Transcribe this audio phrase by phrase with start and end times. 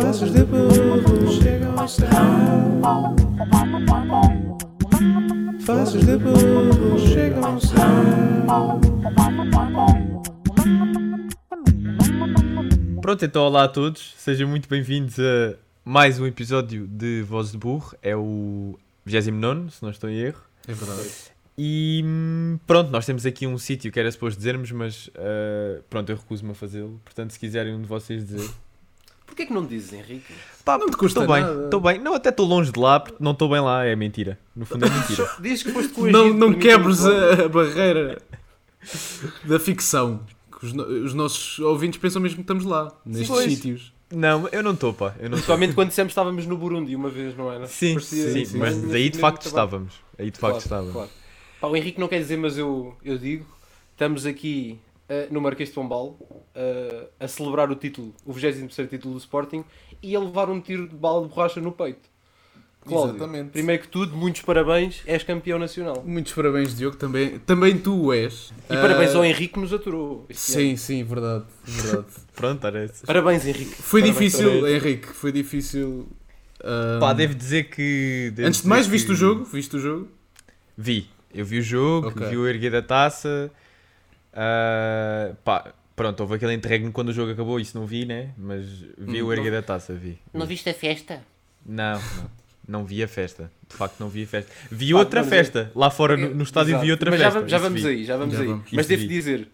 [0.00, 2.08] Faces de burro chegam ao céu.
[5.60, 7.78] Faces de burro chegam ao céu.
[13.02, 17.58] Pronto, então olá a todos, sejam muito bem-vindos a mais um episódio de Voz de
[17.58, 20.42] Burro, é o 29, se não estou em erro.
[20.68, 21.08] É verdade.
[21.56, 26.10] E hum, pronto, nós temos aqui um sítio que era suposto dizermos, mas ah, pronto,
[26.10, 27.00] eu recuso-me a fazê-lo.
[27.04, 28.48] Portanto, se quiserem um de vocês dizer.
[29.28, 30.34] Porquê que não dizes, Henrique?
[30.64, 31.64] Pá, Não te custa estou bem, nada.
[31.66, 31.98] estou bem.
[32.00, 34.36] Não, até estou longe de lá, porque não estou bem lá, é mentira.
[34.56, 35.30] No fundo é mentira.
[35.40, 38.20] Diz que foste com o Não, não quebres a, a barreira
[39.44, 40.20] da ficção.
[40.58, 43.44] Que Os, no- os nossos ouvintes pensam mesmo que estamos lá, nestes Pois.
[43.52, 43.92] sítios.
[44.12, 45.14] Não, eu não estou, pá.
[45.18, 45.36] Eu não.
[45.36, 47.66] Principalmente quando dissemos que estávamos no Burundi uma vez, não era?
[47.66, 48.88] Sim, Parecia- sim, sim, mas sim.
[48.88, 49.94] daí de facto estávamos.
[50.18, 50.92] Aí de facto Claro, estávamos.
[50.94, 51.10] claro.
[51.60, 53.46] Pá, o Henrique não quer dizer, mas eu, eu digo.
[53.92, 56.18] Estamos aqui eh, no Marquês de Pombal
[56.54, 59.64] eh, a celebrar o título, o 23 título do Sporting
[60.02, 62.08] e a levar um tiro de bala de borracha no peito.
[62.86, 63.50] Cláudio, Exatamente.
[63.50, 66.02] primeiro que tudo, muitos parabéns, és campeão nacional.
[66.06, 66.96] Muitos parabéns, Diogo.
[66.96, 68.50] Também, também tu o és.
[68.70, 70.24] E parabéns Ah, ao Henrique que nos aturou.
[70.30, 70.60] este ano.
[70.70, 71.44] Sim, sim, verdade.
[71.66, 72.06] verdade.
[72.34, 72.90] Pronto, era.
[73.04, 73.74] Parabéns, Henrique.
[73.74, 74.68] Foi Parabéns difícil.
[74.68, 75.06] Henrique.
[75.08, 76.08] Foi difícil.
[76.64, 78.30] ah, Pá, devo dizer que.
[78.34, 79.44] devo Antes de mais, dizer viste que- o jogo?
[79.44, 80.08] Viste o jogo?
[80.76, 81.08] Vi.
[81.34, 82.26] Eu vi o jogo, Ok.
[82.28, 83.50] vi o erguer da taça.
[84.32, 88.30] Ah, pá, pronto, houve aquele interregno quando o jogo acabou, isso não vi, né?
[88.36, 90.18] Mas vi Hum, o erguer da taça, vi.
[90.32, 91.22] Não viste a festa?
[91.66, 92.38] Não, não.
[92.68, 93.50] Não vi a festa.
[93.68, 94.52] De facto, não vi a festa.
[94.70, 95.72] Vi Pá, outra vamos festa.
[95.74, 96.84] Lá fora no, no estádio Exato.
[96.84, 97.40] vi outra Mas festa.
[97.40, 97.88] Já, já vamos vi.
[97.88, 98.46] aí, já vamos Já aí.
[98.46, 98.70] vamos.
[98.72, 99.08] Mas devo vi.
[99.08, 99.48] dizer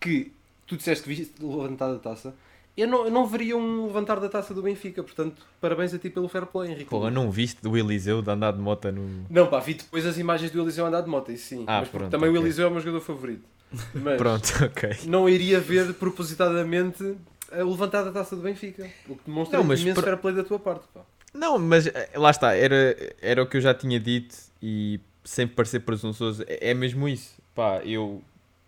[0.00, 0.32] que
[0.66, 2.34] tu disseste que viste o levantar da taça.
[2.76, 6.10] Eu não, eu não veria um levantar da taça do Benfica, portanto, parabéns a ti
[6.10, 6.90] pelo fair play, Henrique.
[6.90, 9.24] Porra, não viste do Eliseu de andar de moto no.
[9.30, 11.64] Não, pá, vi depois as imagens do Eliseu andar de moto, isso sim.
[11.68, 12.38] Ah, mas porque pronto, também ok.
[12.40, 13.44] o Eliseu é o meu jogador favorito.
[13.94, 14.96] Mas Pronto, ok.
[15.06, 17.16] não iria ver propositadamente
[17.50, 18.88] a levantar da taça do Benfica.
[19.08, 21.00] O que demonstra Não, mas imenso por- fair play da tua parte, pá.
[21.34, 25.46] Não, mas eh, lá está, era, era o que eu já tinha dito e sem
[25.46, 27.34] parecer presunçoso, é, é mesmo isso.
[27.54, 28.22] Pá, eu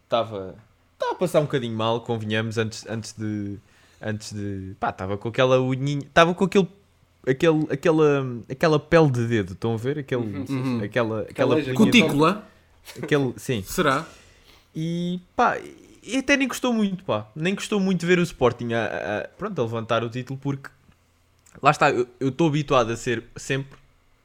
[0.05, 0.55] estava
[0.95, 3.57] estava a passar um bocadinho mal, convenhamos, antes, antes de.
[4.03, 4.75] Antes de.
[4.79, 6.01] Pá, estava com aquela unhinha.
[6.05, 6.69] Estava com aquele.
[7.27, 9.99] Aquele, aquela, aquela pele de dedo, estão a ver?
[9.99, 10.81] Aquele, Uhum, Uhum.
[10.85, 12.47] Aquela, aquela de- Cutícula?
[13.03, 13.63] aquele, sim.
[13.67, 14.07] Será?
[14.75, 15.57] E pá,
[16.03, 17.27] e até nem gostou muito, pá.
[17.35, 18.85] Nem gostou muito ver o Sporting a,
[19.25, 20.71] a- pronto, a levantar o título porque
[21.63, 23.79] lá está, eu estou habituado a ser sempre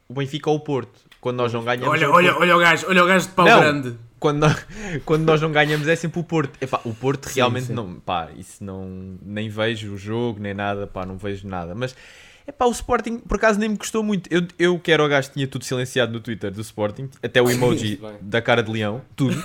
[0.08, 1.00] o Benfica ou o Porto.
[1.20, 1.86] Quando nós não ganhamos.
[1.86, 2.42] é Olha, o olha, Porto.
[2.42, 3.60] olha o gajo, olha o gajo de pau Não.
[3.60, 3.96] grande.
[4.20, 4.66] Quando, nós,
[5.04, 6.56] quando nós não ganhamos é sempre o Porto.
[6.62, 7.72] Epá, o Porto Sim, realmente sim.
[7.74, 7.94] não.
[8.00, 9.16] Pá, isso não.
[9.22, 11.74] Nem vejo o jogo, nem nada, pá, não vejo nada.
[11.74, 11.94] Mas.
[12.46, 14.28] Epá, o Sporting por acaso nem me gostou muito.
[14.30, 17.40] Eu, eu que era o gajo que tinha tudo silenciado no Twitter do Sporting, até
[17.40, 19.34] o emoji da cara de leão, tudo.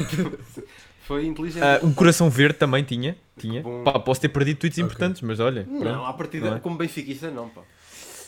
[1.09, 1.63] Foi inteligente.
[1.63, 3.17] Ah, um coração verde também tinha.
[3.35, 3.63] tinha.
[3.83, 4.85] Pá, posso ter perdido tweets Ok.
[4.85, 5.65] importantes, mas olha.
[5.67, 6.05] não, pronto.
[6.05, 6.59] à partida, Não é?
[6.59, 7.61] como benfiquista, não, pá.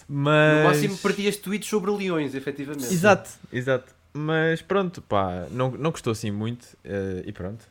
[0.09, 0.57] Mas...
[0.57, 2.91] No máximo partias tweets sobre leões, efetivamente.
[2.91, 3.93] Exato, exato.
[4.13, 7.63] Mas pronto, pá, não, não gostou assim muito eh, e pronto.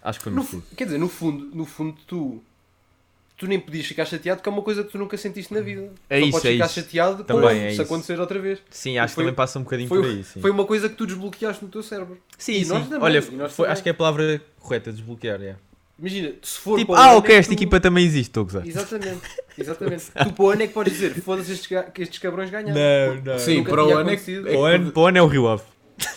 [0.00, 0.62] Acho que foi No merecido.
[0.62, 2.40] fu- quer dizer, no fundo, no fundo tu,
[3.36, 5.90] tu nem podias ficar chateado que é uma coisa que tu nunca sentiste na vida.
[6.08, 6.74] É Só isso, podes é ficar isso.
[6.74, 7.82] chateado Também com, é se isso.
[7.82, 8.58] acontecer outra vez.
[8.70, 10.40] Sim, acho Foi- que também passa um bocadinho Foi, por aí, sim.
[10.40, 12.18] foi uma coisa que tu desbloqueaste no teu cérebro.
[12.38, 12.70] Sim, e sim.
[12.70, 15.56] nós também, Olha, e nós foi- acho que é a palavra correta, desbloquear, é.
[15.98, 18.30] Imagina, se for Tipo, para o ah, ano ok, é esta tu- equipa também existe,
[18.30, 18.66] estou a gozar.
[18.66, 19.20] Exatamente,
[19.56, 20.04] exatamente.
[20.10, 22.74] tu para o ano é que podes dizer, foda-se estes, ga- que estes cabrões ganharam.
[22.74, 23.38] Não, Porque não.
[23.38, 25.26] Sim, para o ano é que- é Para o ano, para o ano é o
[25.28, 25.62] Rio Ave.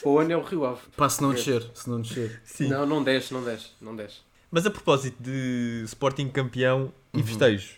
[0.01, 0.79] Para o ano é o Rio Ave.
[0.95, 2.41] Pá, se não descer, se não descer.
[2.61, 4.15] Não, não desce, não desce, não desce.
[4.49, 7.27] Mas a propósito de Sporting campeão e Uhum.
[7.27, 7.71] festejos.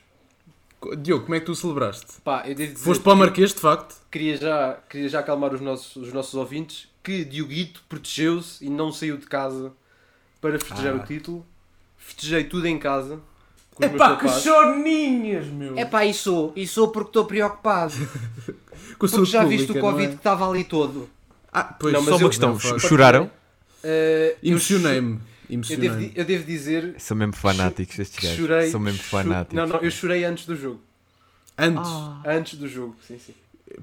[1.02, 2.06] Diogo, como é que tu celebraste?
[2.24, 3.96] Pá, eu devo dizer Foste para o Marquês, de facto?
[4.10, 8.92] queria já, queria já acalmar os nossos, os nossos ouvintes que Dioguito protegeu-se e não
[8.92, 9.74] saiu de casa
[10.40, 10.98] para festejar Ah.
[10.98, 11.46] o título.
[11.98, 13.20] Festejei tudo em casa.
[13.76, 14.42] Com os meus Epá, que papás.
[14.44, 15.78] choninhas, meu!
[15.78, 17.94] É pá, e sou, e sou porque estou preocupado.
[18.98, 20.10] Com a Porque já viste o pública, não Covid é?
[20.12, 21.10] que estava ali todo.
[21.54, 23.32] Ah, pois, Não, mas Só uma eu- questão, não, choraram?
[23.84, 25.20] Eu Emocionei-me.
[25.64, 28.38] Cho- Eu devo, eu devo dizer São mesmo fanáticos estes gajos.
[28.38, 28.70] chorei.
[28.70, 29.56] São mesmo fanáticos.
[29.56, 30.80] Não, não, eu chorei antes do jogo.
[31.58, 31.92] Antes.
[32.26, 33.34] Antes do jogo, sim, sim.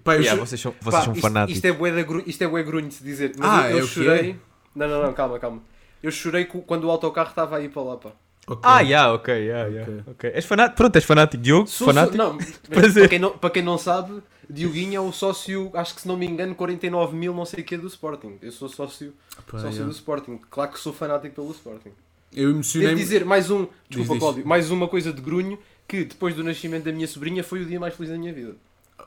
[0.03, 1.57] Pá, eu Yeah, cho- vocês são, vocês Pá, são isto, fanáticos.
[1.57, 3.33] Isto é bué, gru- isto é bué grunho de se dizer.
[3.39, 4.31] Mas Ah, eu, eu é chorei.
[4.33, 4.37] é?
[4.75, 5.63] Não, não, não, calma, calma.
[6.03, 8.11] Eu chorei quando o autocarro estava aí para lá, pá.
[8.49, 8.61] Ok.
[8.63, 9.93] Ah, yeah, ok, yeah, yeah.
[9.93, 10.13] Ok.
[10.13, 10.31] ok.
[10.35, 10.77] És fanático?
[10.77, 11.43] Pronto, és fanático.
[11.43, 12.17] Diogo, Sou- fanático?
[12.17, 12.39] sou- não,
[12.71, 16.17] para, quem não, para quem não sabe, Dioguinho é o sócio, acho que se não
[16.17, 18.39] me engano, 49 mil, não sei o que, do Sporting.
[18.41, 19.13] Eu sou sócio,
[19.51, 19.85] Pá, sócio yeah.
[19.87, 20.39] do Sporting.
[20.49, 21.91] Claro que sou fanático pelo Sporting.
[22.33, 22.95] Eu Devo emocionei-me.
[22.95, 24.21] dizer mais um, desculpa diz.
[24.21, 25.59] Cláudio, mais uma coisa de grunho,
[25.89, 28.55] que depois do nascimento da minha sobrinha foi o dia mais feliz da minha vida.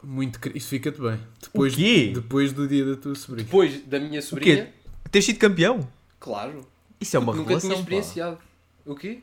[0.03, 0.39] Muito.
[0.55, 1.19] Isso fica-te bem.
[1.41, 2.11] Depois, quê?
[2.13, 3.45] depois do dia da tua sobrinha.
[3.45, 4.69] Depois da minha sobrinha,
[5.11, 5.87] Tens sido campeão?
[6.19, 6.65] claro,
[6.99, 7.79] Isso é uma nunca tinha revelação, pá.
[7.79, 8.37] experienciado.
[8.85, 9.19] O quê?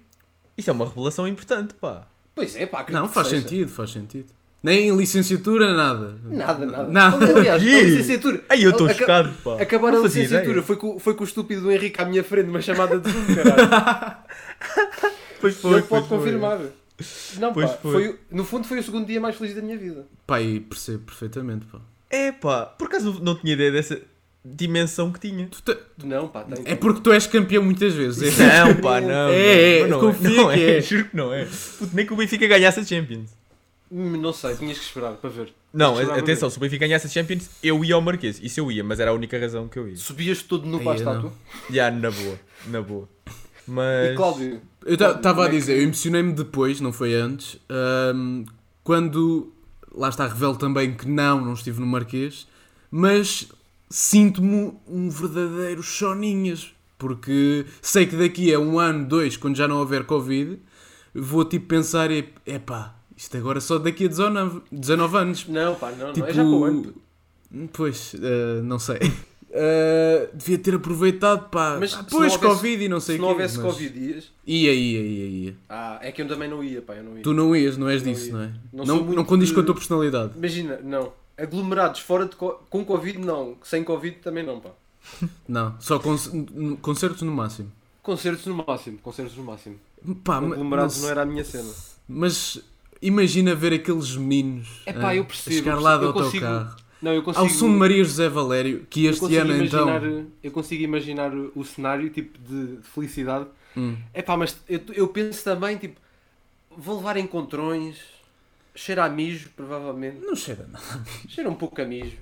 [0.57, 2.07] Isso é uma revelação importante, pá.
[2.35, 3.43] Pois é, pá, Não, faz seja.
[3.43, 4.27] sentido, faz sentido.
[4.63, 6.17] Nem licenciatura, nada.
[6.25, 6.89] Nada, nada.
[6.89, 7.39] Nada.
[7.39, 8.43] Aliás, a licenciatura.
[8.49, 9.61] Ai, eu estou chocado, pá.
[9.63, 12.49] Acabar Não a licenciatura foi com, foi com o estúpido do Henrique à minha frente,
[12.49, 14.17] uma chamada de Zoom, caralho.
[15.41, 16.19] Pois Ele foi, pode pois foi.
[16.19, 16.59] confirmar.
[17.39, 17.93] Não, Pois pá, foi.
[17.93, 18.19] foi.
[18.31, 20.07] no fundo foi o segundo dia mais feliz da minha vida.
[20.27, 21.79] Pá, e percebo perfeitamente, pá.
[22.09, 24.01] É pá, por acaso não tinha ideia dessa
[24.55, 25.49] dimensão que tinha.
[25.49, 26.63] Tu te- Não, pá, tem.
[26.65, 28.39] É porque tu és campeão muitas vezes.
[28.39, 28.65] É.
[28.65, 29.29] Não, pá, não.
[29.31, 30.81] É, é, não, confia não, que é, é.
[30.83, 31.45] Juro que não é.
[31.79, 33.31] Puto, nem que o Benfica ganhasse a Champions.
[33.91, 35.53] Hum, Não sei, tinhas que esperar para ver.
[35.73, 38.41] Não, atenção, se o Benfica ganhasse a Champions, eu ia ao Marquês.
[38.43, 39.97] Isso eu ia, mas era a única razão que eu ia.
[39.97, 41.33] Subias todo no Ai, para a eu estátua.
[41.71, 43.09] Já, na boa, na boa.
[43.67, 44.13] Mas.
[44.13, 47.59] E Cláudio, Eu estava Como a é que- dizer, eu emocionei-me depois, não foi antes,
[47.69, 48.45] ahm,
[48.85, 49.53] quando,
[49.93, 52.47] lá está, revelo também que não, não estive no Marquês,
[52.91, 53.49] mas
[53.89, 59.79] sinto-me um verdadeiro choninhas, porque sei que daqui a um ano, dois, quando já não
[59.79, 60.59] houver Covid,
[61.15, 65.47] vou tipo pensar, epá, isto agora só daqui a 19, 19 anos.
[65.49, 66.31] não, pá, não, Tipo, não.
[66.31, 66.95] É já para o ano.
[67.73, 68.99] Pois, ah, não sei.
[69.59, 71.79] Ah, devia ter aproveitado, pá.
[71.81, 73.57] Mas Ah, se pois, não houvesse- Covid e não sei Se o não quê, houvesse
[73.59, 74.33] mas- Covid dias.
[74.47, 75.57] Ia, ia, ia, ia.
[75.69, 77.23] Ah, é que eu também não ia, pá, eu não ia.
[77.23, 78.33] Tu não ias, não és Não disso, ia.
[78.35, 78.53] não é?
[78.73, 80.33] Não Não, não condiz com a de- tua personalidade.
[80.37, 81.11] Imagina, não.
[81.39, 83.57] Aglomerados fora de co- com Covid, não.
[83.63, 84.71] Sem Covid também não, pá.
[85.47, 86.17] Não, só con-
[86.83, 87.71] concertos no máximo.
[88.03, 89.77] Concertos no máximo, concertos no máximo.
[90.25, 91.71] Pá, Aglomerados mas, não era a minha cena.
[92.09, 92.61] mas
[93.03, 96.77] imagina ver aqueles meninos É pá, eu a percebo, chegar lá do consigo- autocarro.
[97.03, 97.45] Não, eu consigo.
[97.45, 100.27] Ao som de Maria José Valério, que eu este consigo ano imaginar, então.
[100.43, 103.47] Eu consigo imaginar o cenário, tipo, de, de felicidade.
[103.77, 103.97] Hum.
[104.15, 106.01] É pá, mas eu, eu penso também, tipo,
[106.77, 107.97] vou levar encontrões,
[108.77, 110.19] cheira a mijo, provavelmente.
[110.25, 110.85] Não cheira nada.
[111.29, 112.17] Cheira um pouco a mijo.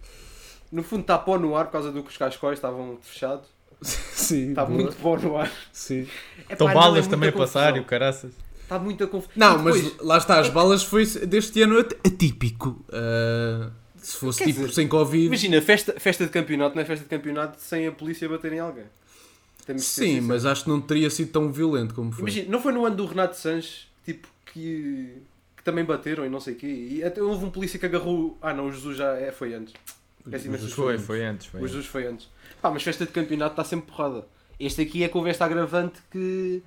[0.72, 3.46] No fundo está pó no ar por causa do que os cascóis estavam fechados.
[3.82, 4.80] Sim, Está boa.
[4.80, 5.52] muito pó no ar.
[5.72, 6.08] Sim.
[6.48, 8.32] É Estão não, balas é também a passar e o caraças.
[8.62, 9.34] Está muita confusão.
[9.36, 12.82] Não, E mas depois- lá está, as balas foi deste ano at- atípico.
[12.90, 15.26] Ah, se fosse Quer tipo dizer, sem Covid.
[15.26, 18.60] Imagina, festa, festa de campeonato não é festa de campeonato sem a polícia bater em
[18.60, 18.84] alguém.
[19.78, 22.20] Sim, mas acho que não teria sido tão violento como foi.
[22.22, 25.14] Imagina, não foi no ano do Renato Sanches, tipo, que,
[25.64, 26.66] que também bateram e não sei o quê.
[26.66, 28.36] E até houve um polícia que agarrou.
[28.42, 29.72] Ah não, o Jesus já é, foi antes.
[30.30, 31.46] Peço imensa Jesus Foi, foi antes.
[31.46, 31.72] Foi O antes.
[31.72, 32.28] Jesus foi antes.
[32.60, 34.26] Pá, mas festa de campeonato está sempre porrada.
[34.60, 36.62] Este aqui é com esta agravante que.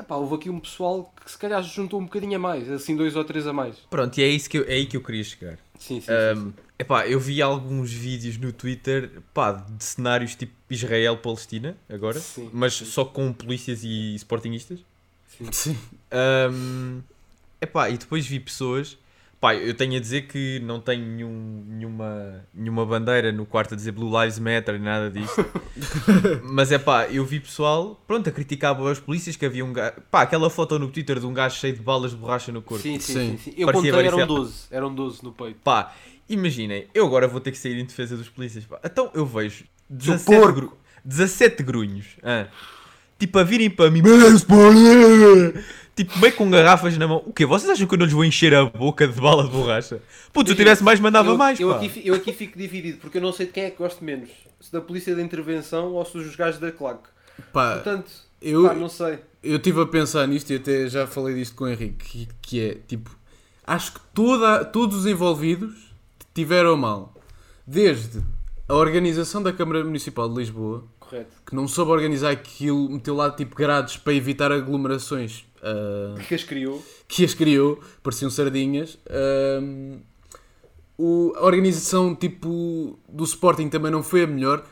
[0.00, 3.14] Epá, houve aqui um pessoal que se calhar juntou um bocadinho a mais, assim dois
[3.14, 3.76] ou três a mais.
[3.90, 5.58] Pronto, e é, isso que eu, é aí que eu queria chegar.
[5.78, 6.06] Sim, sim.
[6.06, 12.18] sim, Um, epá, eu vi alguns vídeos no Twitter pá, de cenários tipo Israel-Palestina, agora,
[12.18, 12.48] Sim.
[12.52, 14.80] mas só com polícias e sportingistas.
[15.28, 15.52] sim.
[15.52, 15.78] Sim.
[16.50, 17.02] Um,
[17.62, 18.98] epá, e depois vi pessoas.
[19.40, 23.76] Pá, eu tenho a dizer que não tenho nenhum- nenhuma, nenhuma bandeira no quarto a
[23.76, 25.34] dizer Blue Lives Matter nem nada disso.
[26.48, 29.94] Mas é pá, eu vi pessoal, pronto, a criticar as polícias que havia um gajo.
[30.12, 32.82] Pá, aquela foto no Twitter de um gajo cheio de balas de borracha no corpo.
[32.84, 33.30] Sim, sim, Sim.
[33.32, 33.54] sim, sim.
[33.56, 34.38] Eu Parecia contei, eram varicela.
[34.40, 34.54] 12.
[34.70, 35.58] Eram 12 no peito.
[35.64, 35.92] Pá,
[36.28, 38.64] imaginem, eu agora vou ter que sair em defesa dos polícias.
[38.64, 38.78] Pá.
[38.84, 39.64] Então eu vejo
[39.98, 40.52] Seu 17, porco.
[40.60, 42.46] gru- 17 grunhos, ah,
[43.26, 45.52] tipo a virem para mim, "Mas, Sporting!"
[45.94, 47.22] tipo meio com garrafas na mão.
[47.26, 47.44] O quê?
[47.46, 50.00] Vocês acham que eu não lhes vou encher a boca de bala de borracha?
[50.32, 51.60] Putz, se eu tivesse mais, mandava eu, mais.
[51.60, 51.76] eu pá.
[51.76, 54.30] aqui, eu aqui fico dividido, porque eu não sei de quem é que gosto menos.
[54.60, 57.08] Se da polícia da intervenção ou se dos gajos da claque.
[57.52, 58.10] Pá, Portanto,
[58.40, 59.18] eu, pá, não sei.
[59.42, 62.60] eu estive a pensar nisto e até já falei disto com o Henrique, que, que
[62.60, 63.10] é tipo,
[63.66, 65.92] acho que toda, todos os envolvidos
[66.34, 67.14] tiveram mal.
[67.66, 68.20] Desde
[68.68, 71.30] a organização da Câmara Municipal de Lisboa, Correto.
[71.46, 76.42] que não soube organizar aquilo, meteu lá tipo grades para evitar aglomerações ah, Que as
[76.44, 76.82] criou.
[77.06, 78.98] que as criou, pareciam sardinhas.
[79.10, 79.98] Ahm,
[80.98, 84.64] o- a organização tipo do Sporting também não foi a melhor,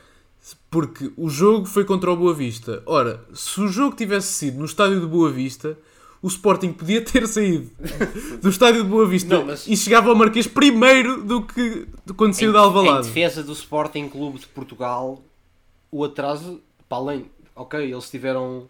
[0.70, 2.82] porque o jogo foi contra o Boa Vista.
[2.86, 5.76] Ora, se o jogo tivesse sido no estádio de Boa Vista,
[6.22, 7.70] o Sporting podia ter saído
[8.42, 12.14] do estádio de Boa Vista Não, mas- e chegava ao Marquês primeiro do que do
[12.14, 13.06] quando saiu de Em Alvalade.
[13.08, 15.22] defesa do Sporting Clube de Portugal,
[15.90, 18.68] o atraso, para além, ok, eles tiveram,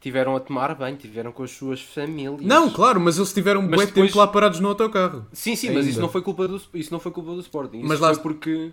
[0.00, 2.40] tiveram a tomar bem, tiveram com as suas famílias.
[2.42, 5.26] Não, claro, mas eles tiveram um Mas bué depois- tempo lá parados no autocarro.
[5.32, 5.90] Sim, sim, mas Ainda.
[5.90, 7.78] isso não foi culpa do, isso não foi culpa do Sporting.
[7.80, 8.72] Isso Mas foi lá- porque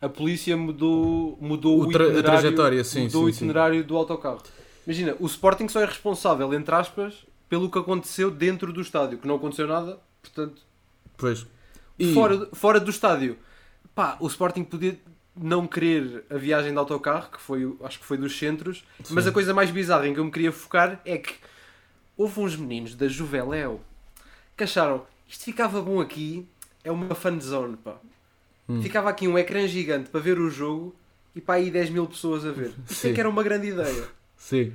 [0.00, 3.96] a polícia mudou, mudou O o, a itinerário, trajetória, sim, mudou sim, o itinerário do
[3.96, 4.42] autocarro.
[4.86, 7.14] Imagina, o Sporting só é responsável, entre aspas,
[7.48, 10.62] pelo que aconteceu dentro do estádio, que não aconteceu nada, portanto,
[11.16, 11.46] Pois.
[11.98, 13.38] E- fora, fora do estádio,
[13.94, 14.98] pá, o Sporting podia
[15.40, 19.30] não querer a viagem de autocarro, que foi, acho que foi dos centros, mas Sim.
[19.30, 21.34] a coisa mais bizarra em que eu me queria focar é que
[22.16, 23.80] houve uns meninos da Juveléu
[24.56, 26.46] que acharam isto ficava bom aqui,
[26.84, 27.96] é uma fan zone, pá.
[28.68, 28.80] Hum.
[28.82, 30.94] Ficava aqui um ecrã gigante para ver o jogo
[31.34, 32.72] e pá, aí 10 mil pessoas a ver.
[32.88, 34.08] Isso é que era uma grande ideia.
[34.36, 34.72] Sim.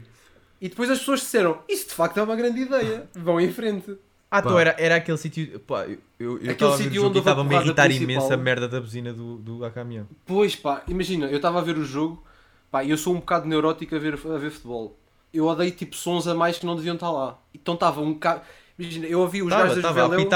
[0.59, 3.97] E depois as pessoas disseram: Isso de facto é uma grande ideia, vão em frente.
[4.33, 4.47] Ah, Pá.
[4.47, 5.59] então era, era aquele sítio.
[5.59, 8.09] Pá, eu- eu Aquele estava sítio onde estava-me a irritar principal.
[8.09, 10.07] imenso a merda da buzina do, do caminhão.
[10.25, 12.23] Pois pá, imagina, eu estava a ver o jogo,
[12.71, 14.97] pá, e eu sou um bocado neurótico a ver, a ver futebol.
[15.33, 17.37] Eu odeio tipo sons a mais que não deviam estar lá.
[17.53, 18.41] Então estava um bocado.
[18.79, 20.29] Imagina, eu ouvi os gajos da Juveleu.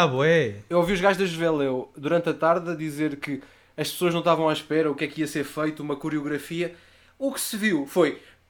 [0.70, 3.42] Eu ouvi os gajos da Juveleu durante a tarde a dizer que
[3.78, 6.76] as pessoas não estavam à espera, o que é que ia ser feito, uma coreografia.
[7.18, 8.20] O que se viu foi.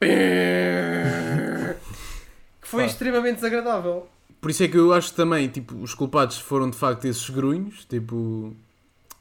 [2.60, 2.86] que foi Pá.
[2.86, 4.08] extremamente desagradável.
[4.40, 7.28] Por isso é que eu acho que também, tipo, os culpados foram de facto esses
[7.30, 8.54] grunhos, tipo,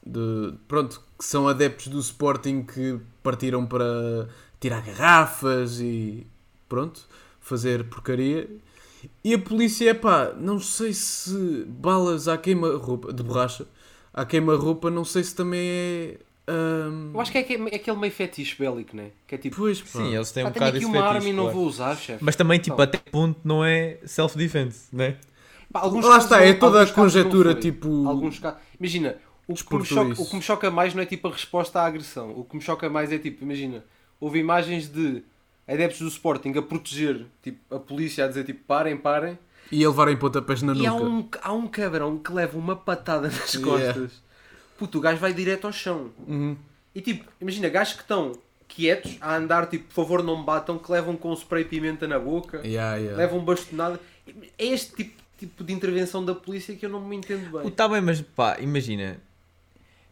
[0.06, 4.28] de, pronto, que são adeptos do Sporting que partiram para
[4.60, 6.28] tirar garrafas e
[6.70, 7.08] pronto,
[7.40, 8.50] fazer porcaria.
[9.24, 13.68] E a polícia, pá, não sei se balas à queima-roupa, de borracha,
[14.14, 16.20] à queima-roupa, não sei se também é.
[16.48, 19.10] Ahm, Eu acho que é, aque- é aquele meio fetiche bélico, né?
[19.28, 19.56] Que é tipo.
[19.56, 19.80] Pois.
[19.86, 21.58] Sim, eles têm um "Pá, tenho bocado aqui uma fetiche, arma e não claro.
[21.58, 22.24] vou usar, chefe.
[22.24, 22.84] Mas também, tipo, Não.
[22.84, 25.18] até que ponto não é self-defense, né?
[25.72, 28.08] Pá, alguns Lá está, não- é toda a conjetura, tipo.
[28.08, 28.60] Alguns casos.
[28.80, 30.22] Imagina, o que, me choca, isso.
[30.22, 32.32] o que me choca mais não é tipo a resposta à agressão.
[32.38, 33.84] O que me choca mais é tipo, imagina,
[34.20, 35.24] houve imagens de
[35.68, 39.38] adeptos do Sporting a proteger tipo, a polícia a dizer tipo parem, parem.
[39.72, 40.90] E a levarem pontapés na E nuca.
[40.90, 44.08] há um, há um cabrão que leva uma patada nas Yeah.
[44.78, 46.12] Puto, o gajo vai direto ao chão.
[46.28, 46.58] Uhum.
[46.94, 48.34] E tipo, imagina, gajos que estão
[48.68, 52.20] quietos a andar, tipo, por favor não me batam, que levam com spray pimenta na
[52.20, 53.18] boca, Yeah, yeah.
[53.18, 54.00] levam bastonada.
[54.58, 57.68] É este tipo, tipo de intervenção da polícia que eu não me entendo bem.
[57.68, 59.18] Está bem, mas pá, imagina.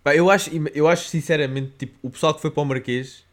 [0.04, 3.24] Pá, eu acho, eu acho sinceramente, tipo, o pessoal que foi para o Marquês.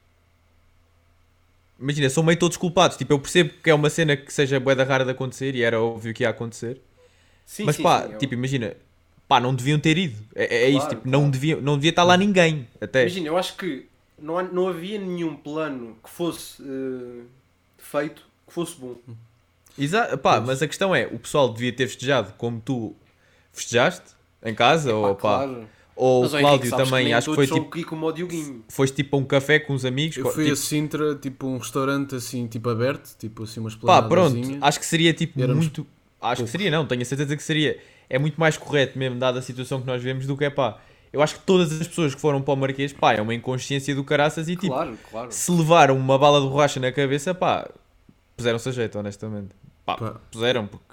[1.78, 2.96] Imagina, são meio todos culpados.
[2.96, 5.62] Tipo, eu percebo que é uma cena que seja bué da rara de acontecer e
[5.62, 6.80] era óbvio que ia acontecer.
[7.46, 8.76] Sim, mas sim, pá, sim, é tipo, imagina,
[9.30, 10.16] pá, não deviam ter ido.
[10.34, 11.30] É, é isso, Claro, tipo, não, claro.
[11.32, 12.66] devia, não devia estar lá ninguém.
[12.80, 13.02] Até.
[13.02, 13.86] Imagina, eu acho que
[14.18, 17.22] não, há- não havia nenhum plano que fosse eh,
[17.78, 18.96] feito que fosse bom.
[19.78, 22.94] Exa pá, mas a questão é, o pessoal devia ter festejado como tu
[23.52, 24.02] festejaste
[24.44, 25.68] em casa, ou pá, claro.
[25.94, 28.64] ou o Mas, Cláudio sabes também, nem acho que foi tipo, Dioguinho.
[28.68, 30.16] foste tipo a um café com uns amigos.
[30.16, 34.02] Eu fui tipo, a Sintra, tipo um restaurante assim, tipo aberto, tipo assim umas Pá,
[34.02, 35.86] pronto, acho que seria tipo Éramos muito.
[36.20, 37.78] Acho que seria, não, tenho a certeza que seria.
[38.10, 40.78] É muito mais correto mesmo, dada a situação que nós vemos, do que é pá.
[41.12, 43.94] Eu acho que todas as pessoas que foram para o Marquês, pá, é uma inconsciência
[43.94, 45.32] do caraças e tipo, Claro, claro.
[45.32, 47.68] se levaram uma bala de borracha na cabeça, pá,
[48.36, 49.48] puseram-se a jeito, honestamente.
[49.86, 50.20] Pá, Pá.
[50.30, 50.84] puseram, porque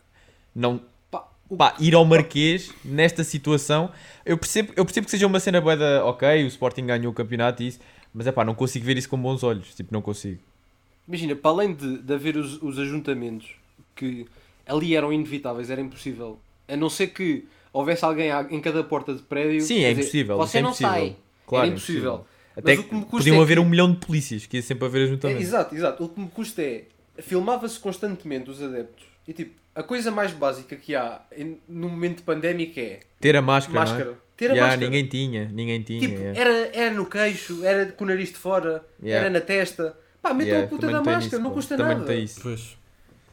[0.56, 0.80] não.
[1.12, 3.92] Pá, o- Pá, ir ao Marquês nesta situação,
[4.26, 6.06] eu percebo, eu percebo que seja uma cena boa da.
[6.06, 7.80] Ok, o Sporting ganhou o campeonato e isso,
[8.14, 9.74] mas é pá, não consigo ver isso com bons olhos.
[9.76, 10.40] Tipo, não consigo.
[11.08, 13.48] Imagina, para além de, de haver os, os ajuntamentos
[13.96, 14.26] que
[14.66, 16.40] ali eram inevitáveis, era impossível.
[16.68, 19.62] A não ser que houvesse alguém em cada porta de prédio.
[19.62, 20.38] Sim, é dizer, impossível.
[20.38, 20.92] Você é não impossível.
[20.94, 21.16] sai.
[21.46, 22.26] Claro, é impossível.
[22.56, 24.58] Até Mas o que me custa podiam é haver que- um milhão de polícias que
[24.58, 25.44] ia sempre haver É, ajuntamentos.
[25.44, 26.04] exato, exato.
[26.04, 26.84] O que me custa é.
[27.20, 29.06] Filmava-se constantemente os adeptos.
[29.28, 33.42] E tipo, a coisa mais básica que há em- no momento pandémico é Ter a
[33.42, 34.06] máscara, máscara.
[34.06, 34.16] não é?
[34.36, 34.86] Ter a Ya, máscara.
[34.86, 36.00] Ninguém tinha, ninguém tinha.
[36.00, 36.34] Tipo, ya.
[36.36, 39.26] era, era no queixo, era com o nariz de fora, Yeah.
[39.26, 39.98] era na testa.
[40.22, 42.06] Pá, metam a puta da máscara, isso, não custa Também nada.
[42.08, 42.40] tem isso.
[42.42, 42.78] Pois.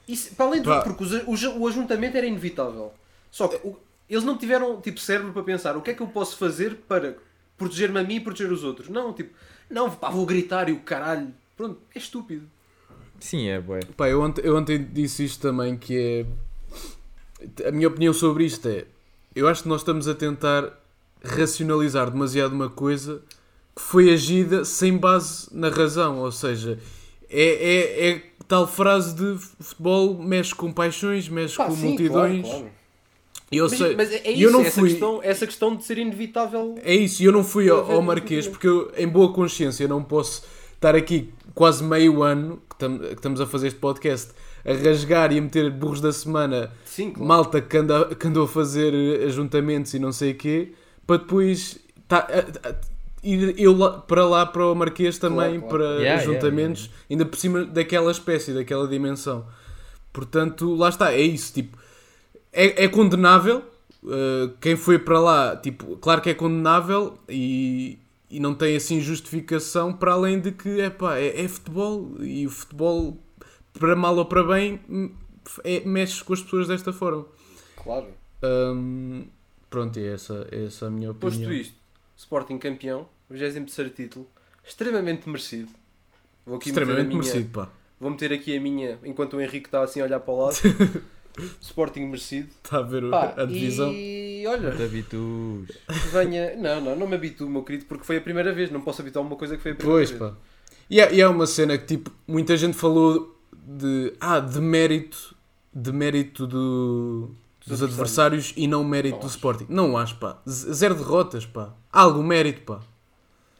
[0.09, 2.93] Isso, para além de tudo, porque o, o- o ajuntamento era inevitável.
[3.35, 3.77] Só que o-
[4.09, 7.17] eles não tiveram tipo cérebro para pensar o que é que eu posso fazer para
[7.59, 8.89] proteger-me a mim e proteger os outros.
[8.89, 9.35] Não, tipo,
[9.69, 11.35] não, pá, vou gritar e o caralho.
[11.57, 12.47] Pronto, é estúpido.
[13.19, 13.81] Sim, é, bué.
[13.97, 16.27] Pá, eu ontem, eu ontem disse isto também, que
[17.59, 17.69] é...
[17.69, 18.85] A minha opinião sobre isto é...
[19.35, 20.73] Eu acho que nós estamos a tentar
[21.25, 23.21] racionalizar demasiado uma coisa
[23.75, 26.21] que foi agida sem base na razão.
[26.21, 26.79] Ou seja,
[27.29, 32.43] é, é, é tal frase de futebol mexe com paixões, mexe Pá, com sim, multidões.
[32.47, 32.84] claro, claro.
[33.53, 33.95] E eu Mas, sei...
[33.97, 36.75] mas é é e eu isso, não essa, fui- questão, essa questão de ser inevitável.
[36.83, 39.87] É isso, e eu não fui ao, Eu ao Marquês porque eu, em boa consciência,
[39.87, 44.31] não posso estar aqui quase meio ano que, tam- que estamos a fazer este podcast
[44.65, 47.29] a rasgar e a meter burros da semana Sim, claro.
[47.29, 50.73] malta que, anda, que andou a fazer eh, ajuntamentos e não sei o quê
[51.07, 52.75] para depois tá, a- a-
[53.23, 55.69] ir eu lá- para lá para o Marquês também Claro, claro.
[55.69, 59.47] para Yeah, yeah, ajuntamentos, ainda por cima daquela espécie, daquela dimensão.
[60.13, 61.53] Portanto, lá está, é isso.
[61.53, 61.77] Tipo,
[62.55, 63.63] é, é condenável.
[64.03, 67.99] uh, quem foi para lá, tipo, claro que é condenável e,
[68.31, 72.51] e não tem assim justificação para além de que epá, é, é futebol e o
[72.51, 73.19] futebol,
[73.79, 74.81] para mal ou para bem,
[75.65, 77.27] é, mexe com as pessoas desta forma.
[77.77, 78.07] Claro.
[78.43, 79.27] Hum,
[79.71, 81.31] pronto, é essa, é essa a minha opinião.
[81.39, 81.75] Posto isto,
[82.17, 84.29] Sporting campeão, 23 título,
[84.63, 85.69] extremamente merecido.
[86.47, 87.71] Vou aqui Extremamente minha- merecido, pá.
[87.99, 90.57] Vou meter aqui a minha, enquanto o Henrique está assim a olhar para o lado.
[91.61, 92.49] Sporting merecido.
[92.63, 93.91] Está a ver Pá, a divisão.
[93.93, 95.69] e olha, Te habitues.
[96.13, 96.55] venha.
[96.57, 98.71] Não, não, não me habituo, meu querido, porque foi a primeira vez.
[98.71, 100.21] Não posso habituar uma coisa que foi a primeira Pois, vez.
[100.21, 100.37] pá.
[100.89, 105.35] E é, e é uma cena que, tipo, muita gente falou de, ah, de mérito,
[105.73, 107.31] de mérito do,
[107.67, 109.67] dos adversários e não mérito do Sporting.
[109.69, 110.39] Não acho, pá.
[110.49, 111.73] Zero derrotas, pá.
[111.93, 112.81] Há algum mérito, pá.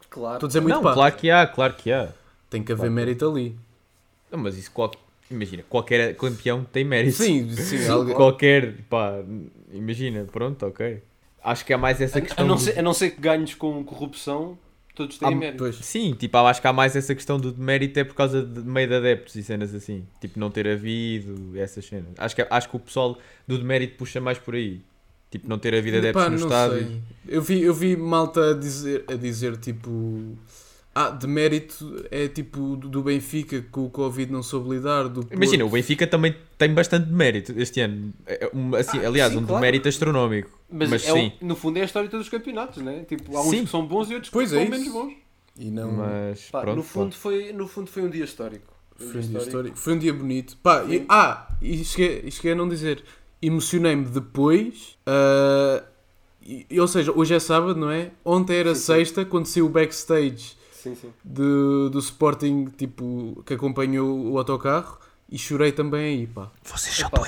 [0.09, 0.35] Claro.
[0.35, 0.93] Estou a dizer muito, Não, pá.
[0.93, 2.09] claro que há, claro que há.
[2.49, 3.57] Tem que haver mérito ali.
[4.31, 4.91] Não, mas isso, qual...
[5.29, 7.17] imagina, qualquer campeão tem mérito.
[7.17, 7.85] Sim, sim.
[7.89, 9.23] algo- Qualquer, pá,
[9.73, 11.01] imagina, pronto, ok.
[11.43, 12.43] Acho que há mais essa A, questão.
[12.43, 14.57] a não do- ser, a não ser que ganhes com corrupção,
[14.95, 15.57] todos têm Ah, mérito.
[15.59, 15.75] Pois.
[15.77, 18.87] Sim, tipo, acho que há mais essa questão do mérito é por causa de meio
[18.87, 20.05] de adeptos e cenas assim.
[20.19, 22.07] Tipo, não ter havido essas cenas.
[22.17, 23.17] Acho que, acho que o pessoal
[23.47, 24.81] do demérito puxa mais por aí.
[25.29, 26.77] Tipo, não ter havido adeptos Pá, no estádio.
[26.87, 27.01] sei.
[27.27, 30.35] Eu vi, eu vi malta a dizer, a dizer tipo.
[30.97, 35.09] Ah, de mérito é tipo do Benfica que o Covid não soube lidar.
[35.09, 35.73] Do Imagina, o Porto.
[35.81, 38.13] Benfica também tem bastante mérito este ano.
[38.25, 39.59] É um, assim, Ah, aliás, sim, um claro.
[39.61, 40.57] demérito astronómico.
[40.71, 41.33] Mas, Mas é o- sim.
[41.41, 43.03] no fundo é a história de todos os campeonatos, né?
[43.09, 43.65] Tipo, há uns Sim.
[43.65, 44.71] que são bons e outros Pois que é são isso.
[44.71, 45.13] menos bons.
[45.59, 45.91] E não.
[45.91, 46.77] Mas Pá, pronto.
[46.77, 48.73] no, fundo foi, no fundo foi um dia histórico.
[48.95, 49.77] Foi um dia histórico.
[49.77, 50.55] Foi um dia bonito.
[50.63, 53.03] Pá, e- ah, e cheguei, e cheguei a não dizer.
[53.41, 54.97] Emocionei-me depois.
[55.05, 55.83] ah,
[56.41, 58.11] e- ou seja, hoje é sábado, não é?
[58.23, 58.85] Ontem era Sim, sim.
[58.93, 60.55] sexta, quando saiu o backstage
[60.89, 61.13] Sim, sim.
[61.23, 64.99] de, do Sporting, tipo, que acompanhou o autocarro.
[65.29, 66.51] E chorei também aí, pá.
[66.63, 67.27] Vocês são Epá.